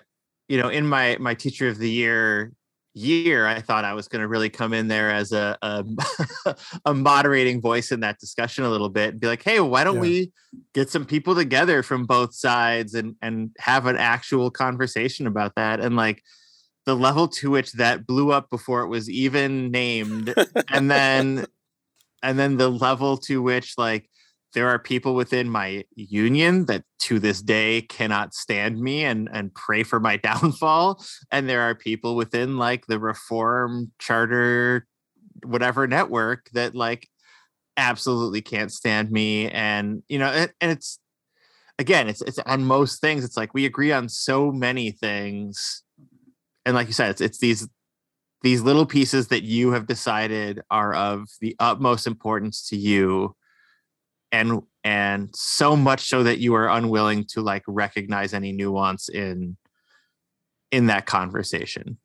[0.49, 2.53] you know in my my teacher of the year
[2.97, 5.85] year, I thought I was going to really come in there as a, a,
[6.87, 9.97] a moderating voice in that discussion a little bit and be like, hey, why don't
[9.97, 10.01] Yeah.
[10.01, 10.33] we
[10.73, 15.81] get some people together from both sides and and have an actual conversation about that?
[15.81, 16.23] And like
[16.87, 20.35] the level to which that blew up before it was even named,
[20.71, 21.47] and then
[22.23, 24.09] and then the level to which like
[24.57, 29.55] there are people within my union that to this day cannot stand me and and
[29.55, 31.05] pray for my downfall.
[31.31, 34.87] And there are people within like the reform charter
[35.45, 37.07] whatever network that like
[37.77, 39.51] absolutely can't stand me.
[39.51, 40.99] And you know and, and it's
[41.79, 45.83] again it's it's on most things it's like we agree on so many things.
[46.65, 47.69] And like you said it's it's these
[48.43, 53.37] these little pieces that you have decided are of the utmost importance to you
[54.41, 59.57] and and so much so that you are unwilling to like recognize any nuance in
[60.71, 61.99] in that conversation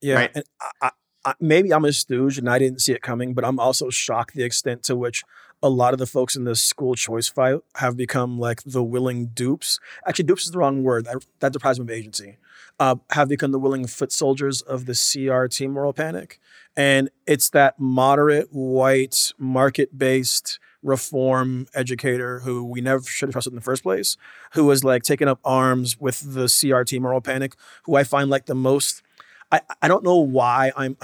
[0.00, 0.30] Yeah, Right.
[0.34, 0.44] and
[0.80, 0.90] I,
[1.24, 4.34] I, maybe I'm a stooge and I didn't see it coming, but I'm also shocked
[4.34, 5.24] the extent to which
[5.62, 9.26] a lot of the folks in the school choice fight have become like the willing
[9.34, 9.80] dupes.
[10.06, 11.06] Actually, dupes is the wrong word.
[11.06, 12.36] That, that deprives me of agency.
[12.78, 16.38] Uh, have become the willing foot soldiers of the CRT moral panic,
[16.76, 23.52] and it's that moderate white market based reform educator who we never should have trusted
[23.52, 24.16] in the first place,
[24.52, 27.54] who was like taking up arms with the CRT moral panic,
[27.84, 29.02] who I find like the most
[29.50, 30.96] I, I don't know why I'm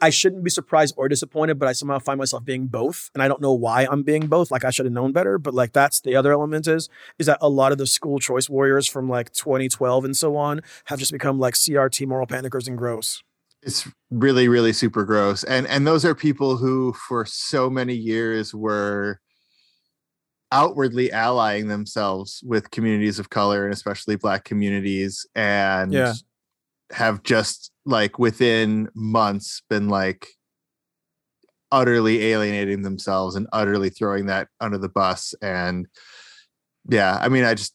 [0.00, 3.10] I shouldn't be surprised or disappointed, but I somehow find myself being both.
[3.12, 4.50] And I don't know why I'm being both.
[4.50, 5.38] Like I should have known better.
[5.38, 8.48] But like that's the other element is is that a lot of the school choice
[8.48, 12.78] warriors from like 2012 and so on have just become like CRT moral panickers and
[12.78, 13.22] gross.
[13.62, 18.54] It's really really super gross and and those are people who for so many years
[18.54, 19.20] were
[20.52, 26.14] outwardly allying themselves with communities of color and especially black communities and Yeah.
[26.90, 30.26] have just like within months been like
[31.70, 35.86] utterly alienating themselves and utterly throwing that under the bus and
[36.88, 37.74] yeah i mean i just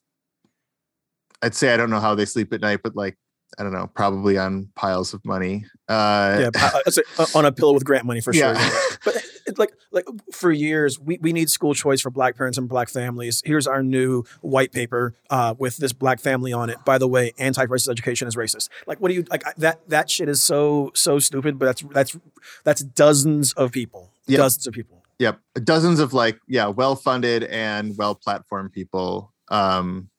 [1.43, 3.17] i'd say i don't know how they sleep at night but like
[3.57, 7.45] i don't know probably on piles of money uh Yeah, I- I'd say, uh, on
[7.45, 8.53] a pillow with grant money for sure.
[8.53, 8.71] yeah.
[9.05, 12.67] But it's like like for years, we, we need school choice for black parents and
[12.67, 13.43] black families.
[13.45, 16.83] Here's our new white paper uh, with this black family on it.
[16.85, 18.69] By the way, anti-racist education is racist.
[18.87, 19.43] Like, what do you like?
[19.57, 21.59] That that shit is so so stupid.
[21.59, 22.17] But that's that's
[22.63, 24.11] that's dozens of people.
[24.25, 24.37] Yep.
[24.39, 25.03] Dozens of people.
[25.19, 30.09] yep dozens of like yeah well funded and well platformed people um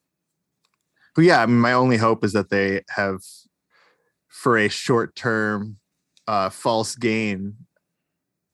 [1.16, 3.20] who yeah I mean, my only hope is that they have
[4.28, 5.78] for a short term
[6.28, 7.56] uh false gain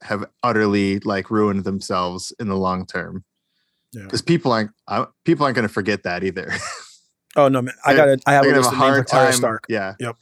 [0.02, 3.24] have utterly like ruined themselves in the long term
[3.92, 4.04] Yeah.
[4.04, 6.52] because people aren't uh, people aren't going to forget that either
[7.34, 7.72] Oh no, man!
[7.84, 9.64] I got I have a they're gonna have a hard time Stark.
[9.68, 10.12] yeah I'm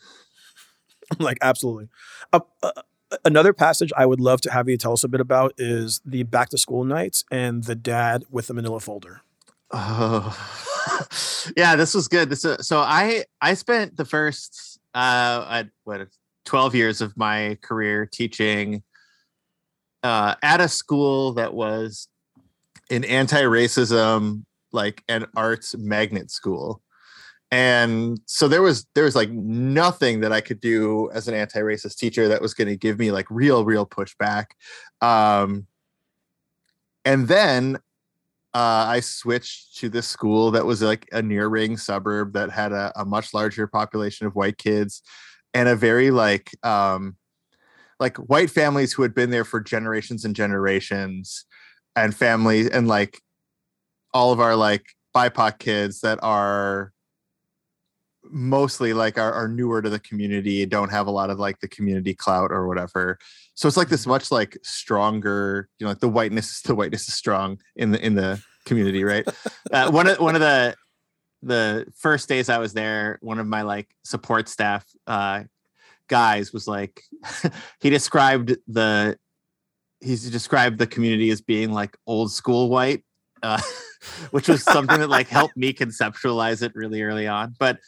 [1.19, 1.89] like, absolutely.
[2.33, 2.71] Uh, uh,
[3.25, 6.23] another passage I would love to have you tell us a bit about is the
[6.23, 9.23] back to school nights and the dad with the manila folder.
[9.73, 10.37] Oh,
[11.57, 12.31] yeah, this was good.
[12.31, 16.09] This uh, so I I spent the first uh at, what
[16.45, 18.83] 12 years of my career teaching
[20.03, 22.09] uh at a school that was
[22.91, 26.83] an anti-racism like an arts magnet school.
[27.53, 31.97] And so there was there was like nothing that I could do as an anti-racist
[31.97, 34.47] teacher that was going to give me like real real pushback.
[35.01, 35.67] Um
[37.05, 37.79] and then
[38.53, 42.73] uh, I switched to this school that was like a near ring suburb that had
[42.73, 45.03] a, a much larger population of white kids
[45.55, 47.17] and a very like um
[48.01, 51.45] like white families who had been there for generations and generations
[51.95, 53.21] and families and like
[54.13, 54.85] all of our like
[55.15, 56.93] BIPOC kids that are
[58.25, 61.69] mostly like are, are newer to the community don't have a lot of like the
[61.69, 63.19] community clout or whatever.
[63.55, 67.09] So it's like this much like stronger you know like the whiteness is the whiteness
[67.09, 69.27] is strong in the in the community right?
[69.73, 70.75] Uh, one of one of the
[71.43, 75.43] the first days i was there one of my like support staff uh
[76.09, 77.03] guys was like
[77.81, 79.17] he described the
[80.01, 83.05] he's described the community as being like old school white
[83.43, 83.61] uh
[84.31, 87.55] which was something that like helped me conceptualize it really early on.
[87.59, 87.79] But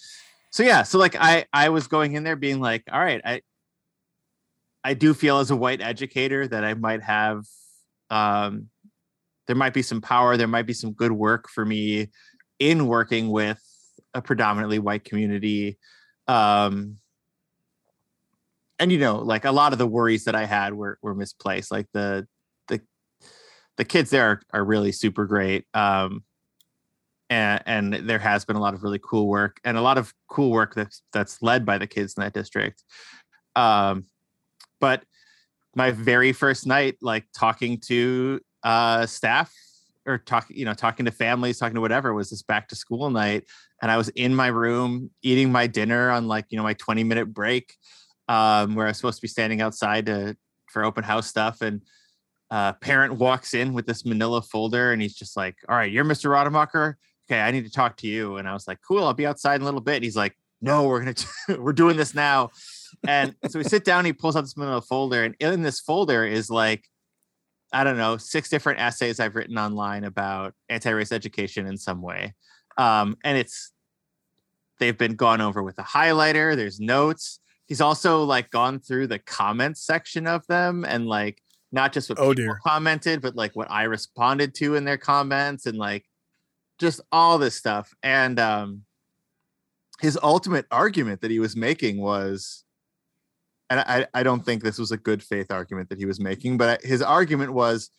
[0.52, 3.40] so yeah so like i i was going in there being like all right i
[4.84, 7.44] i do feel as a white educator that i might have
[8.10, 8.68] um
[9.48, 12.08] there might be some power there might be some good work for me
[12.58, 13.60] in working with
[14.14, 15.78] a predominantly white community.
[16.28, 16.98] Um
[18.78, 21.70] and you know like a lot of the worries that i had were were misplaced.
[21.70, 22.26] Like the
[22.68, 22.80] the
[23.76, 25.66] the kids there are, are really super great.
[25.74, 26.24] Um
[27.32, 27.62] and,
[27.94, 30.50] and there has been a lot of really cool work and a lot of cool
[30.50, 32.84] work that's that's led by the kids in that district.
[33.56, 34.04] Um,
[34.80, 35.04] but
[35.74, 39.52] my very first night like talking to uh, staff
[40.04, 43.08] or talking you know talking to families talking to whatever was this back to school
[43.08, 43.44] night.
[43.80, 47.02] And i was in my room eating my dinner on like you know my 20
[47.02, 47.74] minute break
[48.28, 50.36] um, where i was supposed to be standing outside to
[50.70, 51.60] for open house stuff.
[51.62, 51.82] And
[52.50, 56.04] uh, parent walks in with this manila folder and he's just like all right you're
[56.04, 56.98] mr rademacher
[57.32, 59.56] okay i need to talk to you and i was like cool i'll be outside
[59.56, 61.14] in a little bit and he's like no we're gonna
[61.60, 62.50] we're doing this now
[63.08, 66.24] and so we sit down he pulls out this little folder and in this folder
[66.24, 66.84] is like
[67.74, 72.34] I don't know, six different essays I've written online about anti-race education in some way.
[72.76, 73.72] Um, and it's
[74.78, 77.40] they've been gone over with a highlighter, there's notes.
[77.64, 81.40] He's also like gone through the comments section of them and like
[81.72, 82.60] not just what Oh, people dear.
[82.62, 86.04] commented, but like what I responded to in their comments and like
[86.82, 87.94] just all this stuff.
[88.02, 88.82] And um
[90.00, 92.64] his ultimate argument that he was making was
[93.70, 96.58] and I, I don't think this was a good faith argument that he was making,
[96.58, 97.90] but his argument was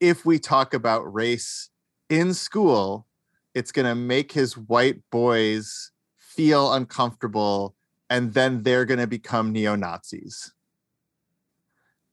[0.00, 1.68] if we talk about race
[2.08, 3.06] in school,
[3.54, 7.74] it's going to make his white boys feel uncomfortable
[8.08, 10.54] and then they're going to become neo Nazis.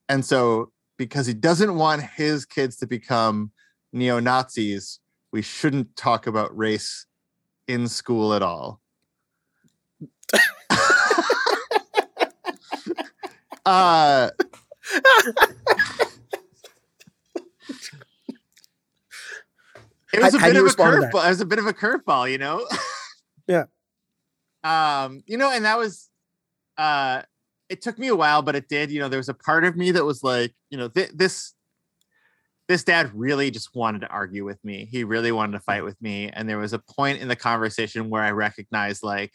[0.10, 3.52] And so, because he doesn't want his kids to become
[3.94, 5.00] neo Nazis,
[5.36, 7.08] we shouldn't talk about race
[7.68, 8.80] in school at all.
[13.66, 14.30] uh
[20.14, 21.26] it was a how bit of a curveball.
[21.26, 22.66] It was a bit of a curveball, you know.
[23.48, 23.66] Yeah.
[24.64, 26.10] Um, you know, and that was
[26.78, 27.24] uh
[27.68, 28.90] it took me a while, but it did.
[28.90, 31.55] You know, there was a part of me that was like, you know, th- this
[32.68, 34.88] this dad really just wanted to argue with me.
[34.90, 38.10] He really wanted to fight with me, and there was a point in the conversation
[38.10, 39.34] where I recognized like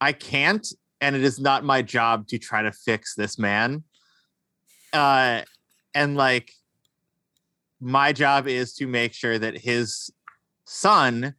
[0.00, 0.66] I can't,
[1.00, 3.84] and it is not my job to try to fix this man.
[4.92, 5.42] Uh,
[5.94, 6.52] and like
[7.80, 10.10] my job is to make sure that his
[10.64, 11.34] son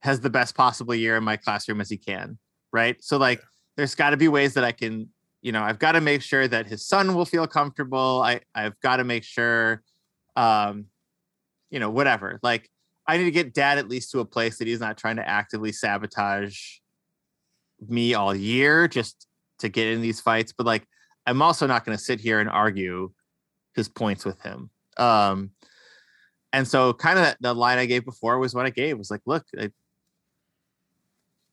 [0.00, 2.38] has the best possible year in my classroom as he can
[2.72, 3.42] right so like
[3.76, 5.08] there's got to be ways that i can
[5.42, 8.78] you know i've got to make sure that his son will feel comfortable i i've
[8.80, 9.82] got to make sure
[10.36, 10.86] um
[11.70, 12.70] you know whatever like
[13.06, 15.28] i need to get dad at least to a place that he's not trying to
[15.28, 16.78] actively sabotage
[17.88, 19.26] me all year just
[19.58, 20.86] to get in these fights but like
[21.26, 23.10] i'm also not going to sit here and argue
[23.74, 25.50] his points with him um
[26.52, 29.22] and so kind of the line i gave before was what i gave was like
[29.26, 29.70] look I,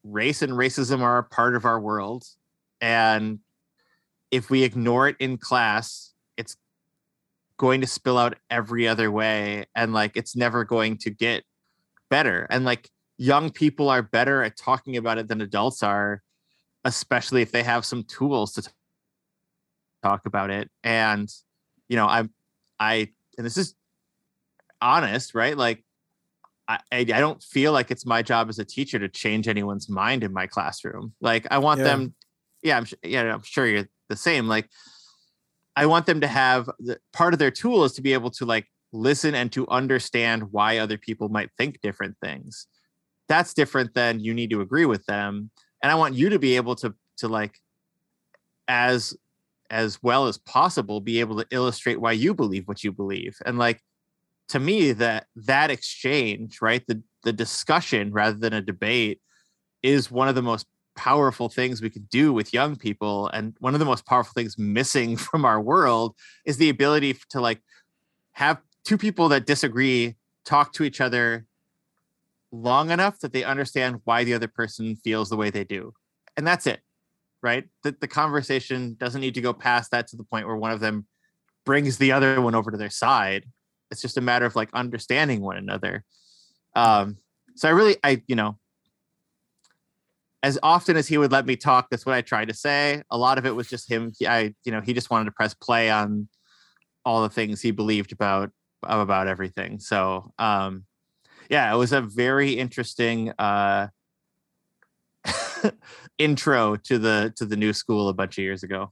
[0.04, 2.24] race and racism are a part of our world
[2.82, 3.40] and
[4.32, 6.56] if we ignore it in class it's
[7.58, 11.44] going to spill out every other way and like it's never going to get
[12.10, 16.22] better and like young people are better at talking about it than adults are
[16.86, 18.72] especially if they have some tools to
[20.02, 21.30] talk about it and
[21.90, 22.30] you know i'm
[22.80, 23.76] i and this is
[24.82, 25.84] honest right like
[26.70, 30.24] I, I don't feel like it's my job as a teacher to change anyone's mind
[30.24, 31.14] in my classroom.
[31.20, 31.86] Like I want Yeah.
[31.86, 32.14] them,
[32.62, 34.48] yeah, I'm yeah, I'm sure you're the same.
[34.48, 34.70] Like
[35.76, 38.46] I want them to have the, part of their tool is to be able to
[38.46, 42.68] like listen and to understand why other people might think different things.
[43.28, 45.52] That's different than you need to agree with them.
[45.82, 47.60] And I want you to be able to to like
[48.68, 49.16] as
[49.70, 53.38] as well as possible be able to illustrate why you believe what you believe.
[53.46, 53.82] And like
[54.50, 59.22] to me that that exchange right the the discussion rather than a debate
[59.84, 60.66] is one of the most
[61.00, 64.58] powerful things we can do with young people and one of the most powerful things
[64.58, 67.62] missing from our world is the ability to like
[68.34, 71.46] have two people that disagree talk to each other
[72.52, 75.94] long enough that they understand why the other person feels the way they do
[76.36, 76.82] and that's it
[77.42, 77.66] right?
[77.84, 80.80] The, the conversation doesn't need to go past that to the point where one of
[80.80, 81.08] them
[81.66, 83.46] brings the other one over to their side.
[83.92, 86.04] It's just a matter of like understanding one another.
[86.76, 87.18] Um
[87.56, 88.58] so i really i you know
[90.42, 93.02] as often as he would let me talk that's what i tried to say.
[93.12, 95.54] A lot of it was just him i you know he just wanted to press
[95.54, 96.28] play on
[97.06, 98.52] all the things he believed about
[98.84, 99.80] about everything.
[99.80, 100.86] So um
[101.50, 103.88] yeah it was a very interesting uh
[106.18, 108.92] intro to the to the new school a bunch of years ago.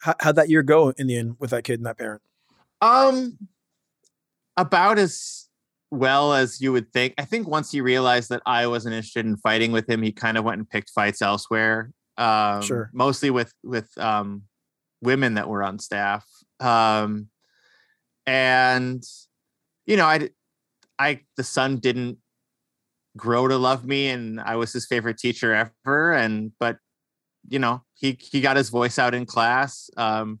[0.00, 2.22] How, how'd that year go in the end with that kid and that parent?
[2.80, 3.36] Um,
[4.56, 5.47] about as
[5.90, 7.14] well as you would think.
[7.18, 10.36] I think once he realized that I wasn't interested in fighting with him, he kind
[10.36, 11.92] of went and picked fights elsewhere.
[12.16, 12.90] Um, Sure.
[12.92, 14.42] Mostly with with um,
[15.00, 16.26] women that were on staff.
[16.60, 17.28] Um,
[18.26, 19.02] and
[19.86, 20.30] you know, I
[20.98, 22.18] I the son didn't
[23.16, 26.78] grow to love me and I was his favorite teacher ever and but
[27.48, 30.38] you know he he got his voice out in class um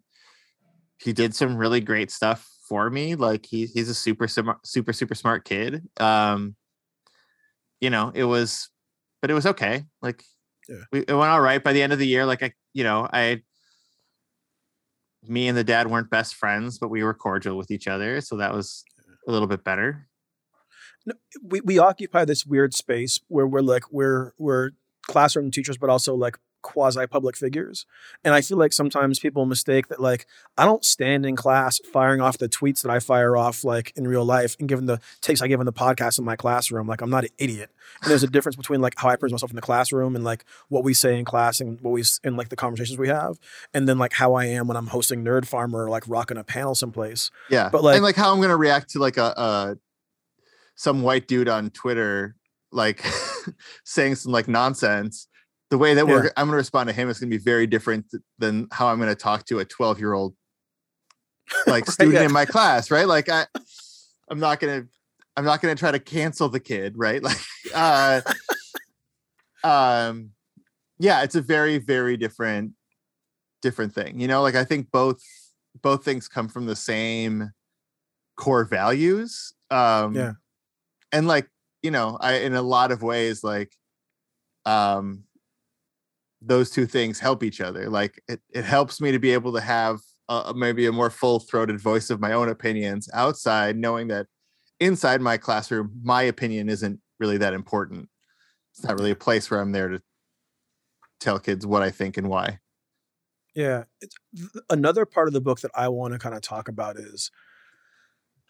[0.98, 5.14] he did some really great stuff for me like he he's a super super super
[5.14, 5.82] smart kid.
[5.98, 6.54] Um
[7.80, 8.70] you know it was
[9.20, 9.84] but it was okay.
[10.02, 10.22] Like
[10.68, 10.82] Yeah.
[10.92, 11.62] we, it went all right.
[11.62, 13.42] By the end of the year like I you know I
[15.26, 18.36] me and the dad weren't best friends but we were cordial with each other so
[18.36, 18.84] that was
[19.26, 20.08] a little bit better.
[21.06, 24.70] No, we, we occupy this weird space where we're like we're we're
[25.06, 27.86] classroom teachers but also like quasi public figures.
[28.24, 32.20] And i feel like sometimes people mistake that like i don't stand in class firing
[32.20, 35.40] off the tweets that i fire off like in real life and given the takes
[35.40, 37.70] i give in the podcast in my classroom like i'm not an idiot.
[38.02, 40.44] And there's a difference between like how i present myself in the classroom and like
[40.68, 43.38] what we say in class and what we and like the conversations we have
[43.72, 46.44] and then like how i am when i'm hosting nerd farmer or like rocking a
[46.44, 47.30] panel someplace.
[47.50, 49.76] Yeah, But, like- and like how I'm gonna react to like a, a
[50.74, 52.34] some white dude on Twitter
[52.72, 53.04] like
[53.84, 55.27] saying some like nonsense.
[55.70, 56.30] The way that we're.
[56.36, 58.06] I'm gonna respond to him is gonna be very different
[58.38, 60.34] than how I'm gonna talk to a 12 year old
[61.66, 62.24] like Right, student yeah.
[62.24, 63.06] in my class, right?
[63.06, 63.46] Like I
[64.30, 64.86] I'm not gonna
[65.36, 67.22] I'm not gonna try to cancel the kid, right?
[67.28, 67.38] Like
[67.74, 68.20] uh
[69.64, 70.30] um
[70.98, 72.72] yeah, it's a very, very different
[73.62, 74.20] different thing.
[74.20, 75.20] You know, like I think both
[75.82, 77.52] both things come from the same
[78.36, 79.52] core values.
[79.70, 80.32] Um Yeah.
[81.12, 81.48] and like,
[81.82, 83.72] you know, I in a lot of ways, like
[84.64, 85.24] um
[86.40, 87.88] those two things help each other.
[87.88, 91.80] Like it, it helps me to be able to have uh, maybe a more full-throated
[91.80, 94.26] voice of my own opinions outside, knowing that
[94.80, 98.08] inside my classroom, my opinion isn't really that important.
[98.72, 100.00] It's not really a place where I'm there to
[101.20, 102.60] tell kids what I think and why.
[103.54, 103.84] Yeah.
[104.00, 104.14] It's,
[104.70, 107.30] another part of the book that I want to kind of talk about is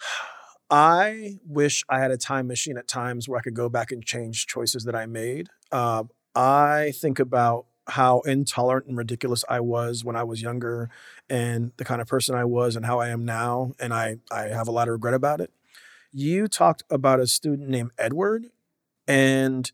[0.71, 4.05] I wish I had a time machine at times where I could go back and
[4.05, 5.49] change choices that I made.
[5.73, 10.91] Um, I think about how intolerant and ridiculous I was when I was younger
[11.29, 13.73] and the kind of person I was and how I am now.
[13.81, 15.51] And I, I have a lot of regret about it.
[16.13, 18.47] You talked about a student named Edward,
[19.07, 19.71] and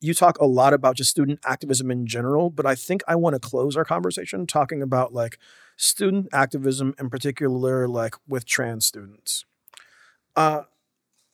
[0.00, 3.34] you talk a lot about just student activism in general, but I think I want
[3.34, 5.38] to close our conversation talking about like
[5.76, 9.44] student activism in particular, like with trans students.
[10.36, 10.62] Uh,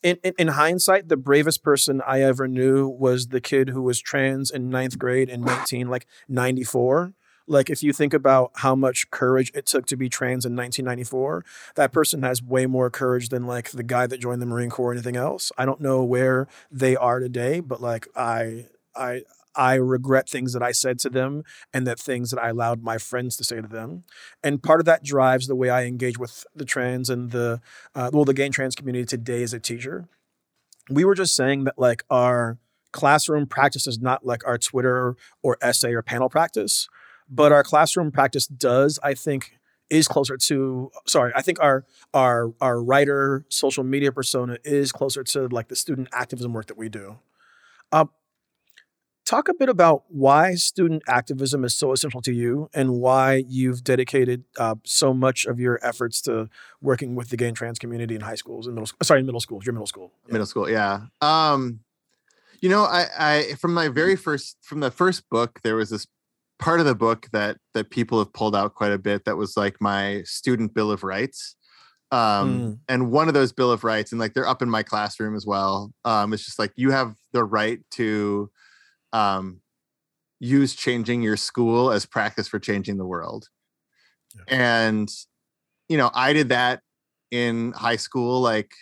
[0.04, 4.00] in, in, in hindsight, the bravest person I ever knew was the kid who was
[4.00, 7.14] trans in ninth grade in 19 like 94.
[7.46, 11.44] Like if you think about how much courage it took to be trans in 1994,
[11.74, 14.90] that person has way more courage than like the guy that joined the Marine Corps
[14.90, 15.50] or anything else.
[15.56, 19.22] I don't know where they are today, but like I I
[19.56, 22.98] I regret things that I said to them and that things that I allowed my
[22.98, 24.04] friends to say to them.
[24.42, 27.60] And part of that drives the way I engage with the trans and the
[27.94, 30.08] uh, well the gay and trans community today as a teacher.
[30.90, 32.58] We were just saying that like our
[32.92, 36.88] classroom practice is not like our Twitter or essay or panel practice,
[37.28, 39.58] but our classroom practice does, I think,
[39.90, 45.22] is closer to sorry, I think our our our writer social media persona is closer
[45.24, 47.18] to like the student activism work that we do.
[47.92, 48.06] Uh,
[49.24, 53.82] talk a bit about why student activism is so essential to you and why you've
[53.82, 56.48] dedicated uh, so much of your efforts to
[56.80, 58.98] working with the gay and trans community in high schools and middle school.
[59.02, 59.64] Sorry, middle schools.
[59.64, 60.12] Your middle school.
[60.28, 61.80] middle school yeah um
[62.60, 66.06] you know i i from my very first from the first book there was this
[66.58, 69.56] part of the book that that people have pulled out quite a bit that was
[69.56, 71.56] like my student bill of rights
[72.12, 75.34] um and one of those bill of rights and like they're up in my classroom
[75.34, 78.50] as well um it's just like you have the right to
[79.14, 79.60] um
[80.40, 83.48] use changing your school as practice for changing the world
[84.36, 84.42] Yeah.
[84.48, 85.08] and
[85.88, 86.80] you know i did that
[87.30, 88.74] in high school like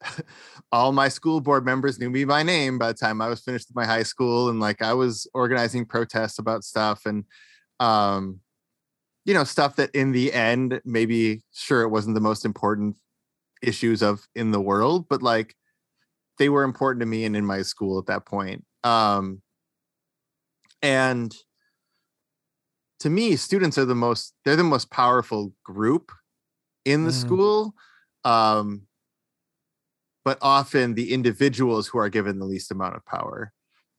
[0.72, 3.68] all my school board members knew me by name by the time I was finished
[3.68, 7.24] with my high school and like I was organizing protests about stuff and
[7.80, 8.40] um
[9.24, 12.96] you know stuff that in the end maybe sure it wasn't the most important
[13.62, 15.54] issues of in the world but like
[16.38, 19.40] they were important to me and in my school at that point um
[20.86, 21.36] and
[23.00, 26.12] to me students are the most they're the most powerful group
[26.84, 27.14] in the Mhm.
[27.14, 27.74] school
[28.24, 28.86] um
[30.24, 33.52] but often the individuals who are given the least amount of power.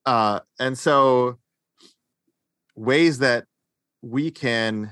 [0.06, 1.40] Uh, and so,
[2.76, 3.46] ways that
[4.02, 4.92] we can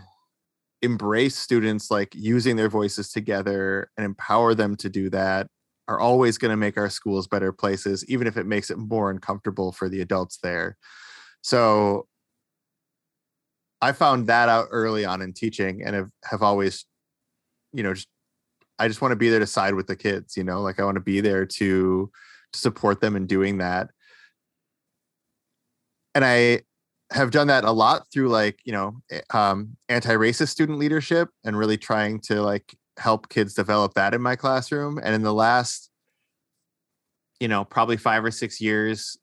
[0.82, 5.48] embrace students like using their voices together and empower them to do that
[5.90, 9.12] are always going to make our schools better places, even if it makes it more
[9.12, 10.78] uncomfortable for the adults there.
[11.46, 12.08] So,
[13.80, 16.86] I found that out early on in teaching and have, have always,
[17.72, 18.08] you know, just
[18.80, 20.86] I just want to be there to side with the kids, you know, like I
[20.86, 22.10] want to be there to,
[22.52, 23.92] to support them in doing that.
[26.16, 26.62] And I
[27.12, 31.56] have done that a lot through like, you know, eh, um, anti-racist student leadership and
[31.56, 35.00] really trying to like help kids develop that in my classroom.
[35.04, 35.92] And in the last,
[37.40, 39.16] you know, probably five or six years,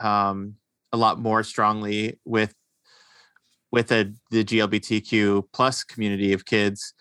[0.00, 0.56] um,
[0.94, 2.54] a lot more strongly with
[3.72, 6.94] with a, the GLBTQ plus community of kids.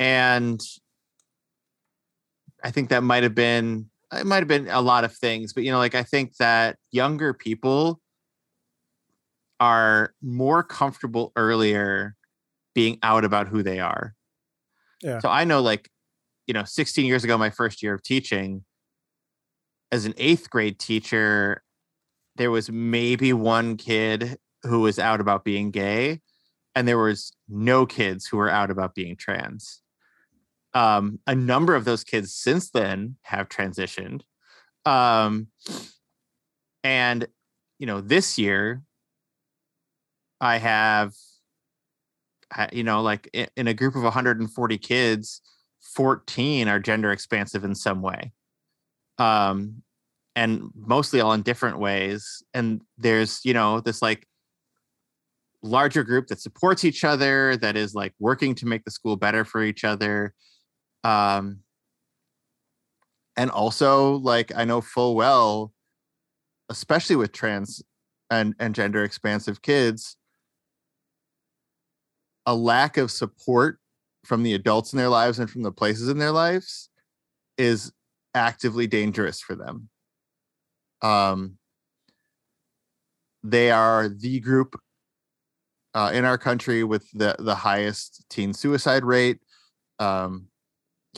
[0.00, 0.60] And
[2.64, 5.62] I think that might have been it might have been a lot of things, but
[5.62, 8.00] you know, like I think that younger people
[9.60, 12.16] are more comfortable earlier
[12.74, 14.14] being out about who they are.
[15.02, 15.20] Yeah.
[15.20, 15.88] So I know like,
[16.48, 18.64] you know, 16 years ago, my first year of teaching,
[19.92, 21.62] as an eighth grade teacher,
[22.36, 26.20] there was maybe one kid who was out about being gay,
[26.74, 29.82] and there was no kids who were out about being trans.
[30.74, 34.22] Um, a number of those kids since then have transitioned.
[34.86, 35.48] Um,
[36.82, 37.26] and
[37.78, 38.82] you know, this year
[40.40, 41.12] I have
[42.72, 45.40] you know, like in a group of 140 kids,
[45.80, 48.32] 14 are gender expansive in some way.
[49.18, 49.82] Um,
[50.34, 52.42] and mostly all in different ways.
[52.54, 54.26] And there's, you know, this like
[55.62, 59.44] larger group that supports each other, that is like working to make the school better
[59.44, 60.34] for each other.
[61.04, 61.60] Um,
[63.36, 65.72] and also, like, I know full well,
[66.68, 67.82] especially with trans
[68.30, 70.16] and, and gender expansive kids,
[72.44, 73.78] a lack of support
[74.24, 76.88] from the adults in their lives and from the places in their lives
[77.58, 77.92] is
[78.34, 79.88] actively dangerous for them.
[81.02, 81.58] Um,
[83.42, 84.76] they are the group
[85.94, 89.40] uh, in our country with the the highest teen suicide rate,
[89.98, 90.46] um,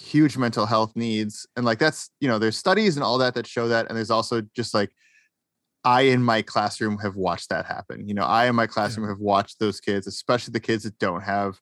[0.00, 3.46] huge mental health needs, and like that's you know there's studies and all that that
[3.46, 4.90] show that, and there's also just like
[5.84, 8.08] I in my classroom have watched that happen.
[8.08, 9.12] You know, I in my classroom yeah.
[9.12, 11.60] have watched those kids, especially the kids that don't have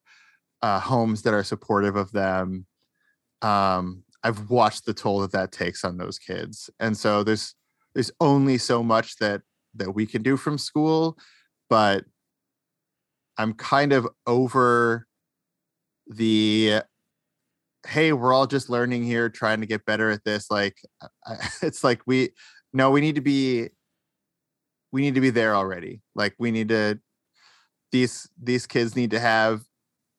[0.62, 2.66] uh, homes that are supportive of them.
[3.42, 7.54] Um, I've watched the toll that that takes on those kids, and so there's
[7.94, 9.42] there's only so much that
[9.74, 11.16] that we can do from school,
[11.70, 12.04] but
[13.38, 15.06] I'm kind of over
[16.06, 16.82] the
[17.86, 20.50] hey, we're all just learning here, trying to get better at this.
[20.50, 20.76] Like,
[21.62, 22.30] it's like we
[22.72, 23.68] no, we need to be
[24.92, 26.02] we need to be there already.
[26.14, 27.00] Like we need to
[27.90, 29.62] these these kids need to have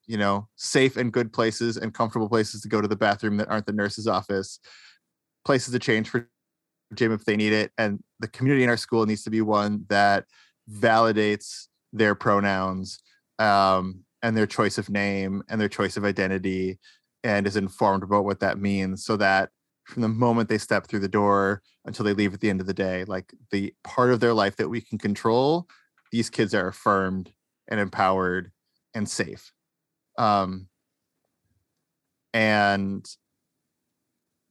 [0.05, 3.49] you know safe and good places and comfortable places to go to the bathroom that
[3.49, 4.59] aren't the nurse's office
[5.45, 6.29] places to change for
[6.93, 9.85] gym if they need it and the community in our school needs to be one
[9.89, 10.25] that
[10.71, 12.99] validates their pronouns
[13.39, 16.79] um, and their choice of name and their choice of identity
[17.23, 19.49] and is informed about what that means so that
[19.85, 22.67] from the moment they step through the door until they leave at the end of
[22.67, 25.67] the day like the part of their life that we can control
[26.11, 27.33] these kids are affirmed
[27.67, 28.51] and empowered
[28.93, 29.51] and safe.
[30.17, 30.67] Um
[32.33, 33.07] and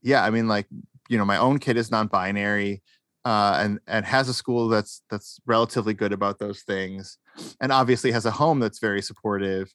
[0.03, 0.67] yeah i mean like
[1.13, 2.83] you know my own kid is non-binary
[3.25, 7.19] uh and and has a school that's that's relatively good about those things
[7.61, 9.73] and obviously has a home that's very supportive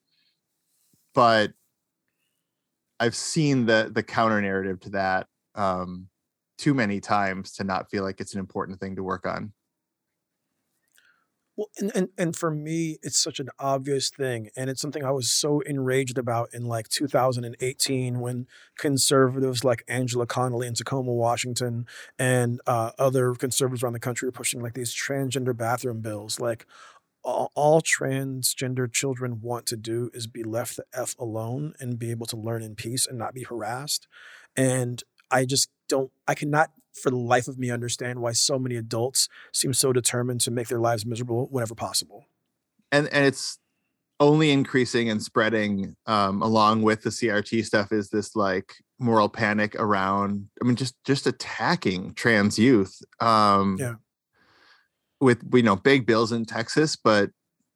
[1.14, 1.52] but
[3.00, 5.28] i've seen the the counter narrative to that
[5.58, 6.08] um,
[6.58, 9.52] too many times to not feel like it's an important thing to work on.
[11.58, 15.10] Well, and, and and for me, it's such an obvious thing, and it's something I
[15.12, 18.46] was so enraged about in like 2018 when
[18.78, 21.88] conservatives like Angela Connolly in Tacoma, Washington,
[22.20, 26.40] and uh, other conservatives around the country were pushing like these transgender bathroom bills.
[26.40, 26.68] Like,
[27.24, 32.12] all, all transgender children want to do is be left the f alone and be
[32.12, 34.08] able to learn in peace and not be harassed.
[34.56, 38.76] And I just don't, I cannot for the life of me understand why so many
[38.76, 42.26] adults seem so determined to make their lives miserable whenever possible.
[42.92, 43.60] And, and it's
[44.20, 49.76] only increasing and spreading um, along with the CRT stuff is this like moral panic
[49.76, 53.00] around, I mean, just, just attacking trans youth.
[53.20, 53.96] Um, yeah.
[55.20, 57.32] With, you know, big bills in Texas, but,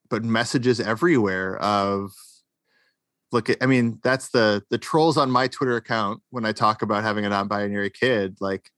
[0.08, 2.12] but messages everywhere of
[3.32, 6.82] look at i mean that's the the trolls on my twitter account when i talk
[6.82, 8.70] about having a non-binary kid like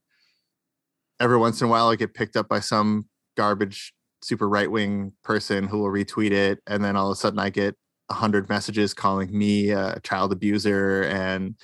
[1.20, 3.92] every once in a while i get picked up by some garbage
[4.22, 7.74] super right-wing person who will retweet it and then all of a sudden i get
[8.10, 11.54] a 100 messages calling me a child abuser and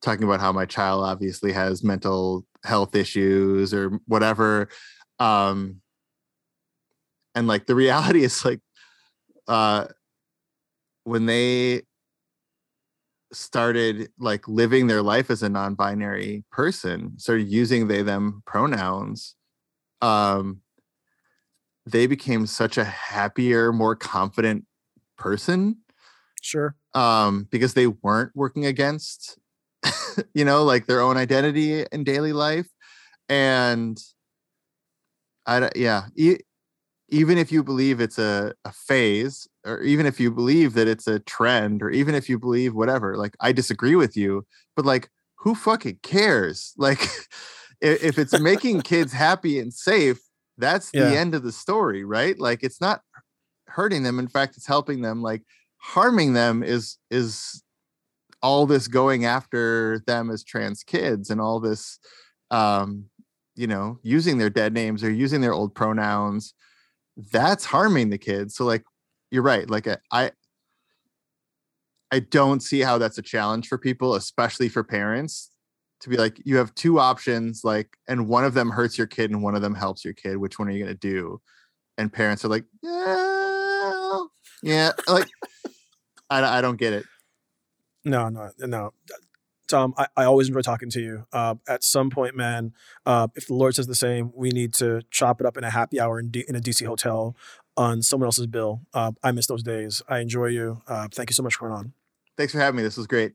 [0.00, 4.68] talking about how my child obviously has mental health issues or whatever.
[5.18, 5.80] Um
[7.34, 8.60] and like the reality is like
[9.48, 9.86] uh
[11.04, 11.82] when they
[13.32, 19.36] started like living their life as a non-binary person, started using they them pronouns,
[20.02, 20.62] um,
[21.86, 24.64] they became such a happier, more confident
[25.16, 25.76] person.
[26.42, 26.76] Sure.
[26.94, 29.38] Um, because they weren't working against,
[30.34, 32.68] you know, like their own identity in daily life.
[33.28, 33.98] And
[35.46, 36.38] I, yeah, e-
[37.10, 41.06] even if you believe it's a, a phase, or even if you believe that it's
[41.06, 44.46] a trend, or even if you believe whatever, like I disagree with you,
[44.76, 46.74] but like who fucking cares?
[46.78, 47.00] Like
[47.80, 50.18] if, it's making kids happy and safe,
[50.58, 51.08] that's Yeah.
[51.08, 52.38] the end of the story, right?
[52.38, 53.00] Like it's not
[53.66, 54.18] hurting them.
[54.18, 55.22] In fact, it's helping them.
[55.22, 55.42] Like
[55.78, 57.62] harming them is is
[58.42, 61.98] all this going after them as trans kids and all this
[62.50, 63.04] um
[63.54, 66.54] you know using their dead names or using their old pronouns
[67.32, 68.84] that's harming the kids so like
[69.30, 70.30] you're right like uh, i
[72.10, 75.50] i don't see how that's a challenge for people especially for parents
[76.00, 79.30] to be like you have two options like and one of them hurts your kid
[79.30, 81.40] and one of them helps your kid which one are you going to do
[81.98, 84.20] and parents are like yeah
[84.62, 85.28] yeah like
[86.30, 87.04] I, I don't get it
[88.04, 88.92] No, no, no.
[89.68, 91.26] Tom, I, I always enjoy talking to you.
[91.32, 92.72] Uh, at some point, man,
[93.06, 95.70] uh, if the Lord says the same, we need to chop it up in a
[95.70, 97.36] happy hour in, D- in a DC hotel
[97.76, 98.82] on someone else's bill.
[98.92, 100.02] Uh, I miss those days.
[100.08, 100.82] I enjoy you.
[100.86, 101.92] Uh, thank you so much for coming on.
[102.36, 103.32] thanks for having me this was great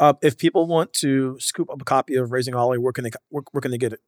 [0.00, 3.10] Uh, if people want to scoop up a copy of Raising Ollie, where can they
[3.28, 4.00] where, where can they get it?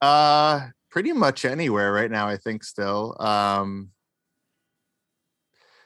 [0.00, 3.16] Uh pretty much anywhere right now, I think still.
[3.20, 3.90] Um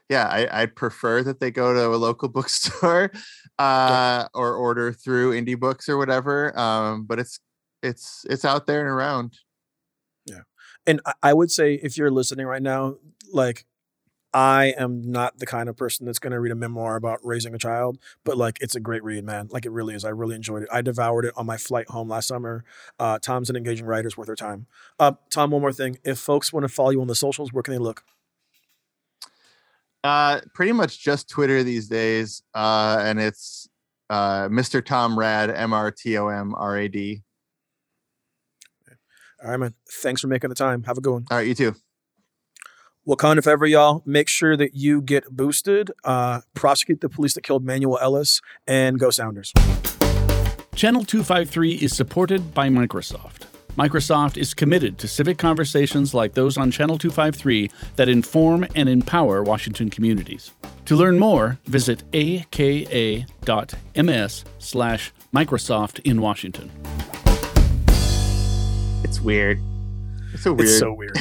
[0.08, 3.10] yeah, I, I'd prefer that they go to a local bookstore
[3.58, 6.56] uh or order through indie books or whatever.
[6.58, 7.40] Um, but it's
[7.82, 9.34] it's it's out there and around.
[10.86, 12.96] And I, would say if you're listening right now,
[13.32, 13.66] like
[14.32, 17.54] I am not the kind of person that's going to read a memoir about raising
[17.54, 19.48] a child, but like it's a great read, man.
[19.50, 20.04] Like it really is.
[20.04, 20.68] I really enjoyed it.
[20.70, 22.64] I devoured it on my flight home last summer.
[22.98, 24.66] Uh, Tom's an engaging writer; it's worth their time.
[24.98, 25.98] Uh, Tom, one more thing.
[26.04, 28.04] If folks want to follow you on the socials, where can they look?
[30.04, 32.42] Uh pretty much just Twitter these days.
[32.54, 33.68] Uh and it's
[34.08, 34.84] uh Mr.
[34.84, 37.22] Tom Rad, M R T O M R A D.
[39.46, 39.74] All right, man.
[39.88, 40.82] Thanks for making the time.
[40.84, 41.26] Have a good one.
[41.30, 41.76] All right, you too.
[43.06, 44.02] Wakanda forever, y'all.
[44.04, 45.92] Make sure that you get boosted.
[46.02, 49.52] Uh, prosecute the police that killed Manuel Ellis, and go Sounders.
[50.74, 53.44] Channel 253 is supported by Microsoft.
[53.76, 59.44] Microsoft is committed to civic conversations like those on Channel 253 that inform and empower
[59.44, 60.50] Washington communities.
[60.86, 63.24] To learn more, visit aka.ms
[64.58, 66.72] slash Microsoft in Washington.
[69.16, 69.58] It's weird.
[70.34, 70.68] It's so weird.
[70.68, 71.16] It's so weird.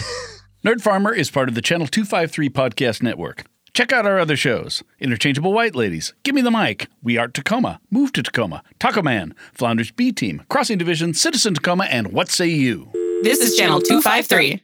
[0.66, 3.46] Nerd Farmer is part of the Channel 253 podcast network.
[3.74, 7.80] Check out our other shows Interchangeable White Ladies, Give Me the Mic, We Are Tacoma,
[7.90, 12.48] Move to Tacoma, Taco Man, Flounders B Team, Crossing Division, Citizen Tacoma, and What Say
[12.48, 12.92] You?
[13.24, 14.62] This is Channel 253.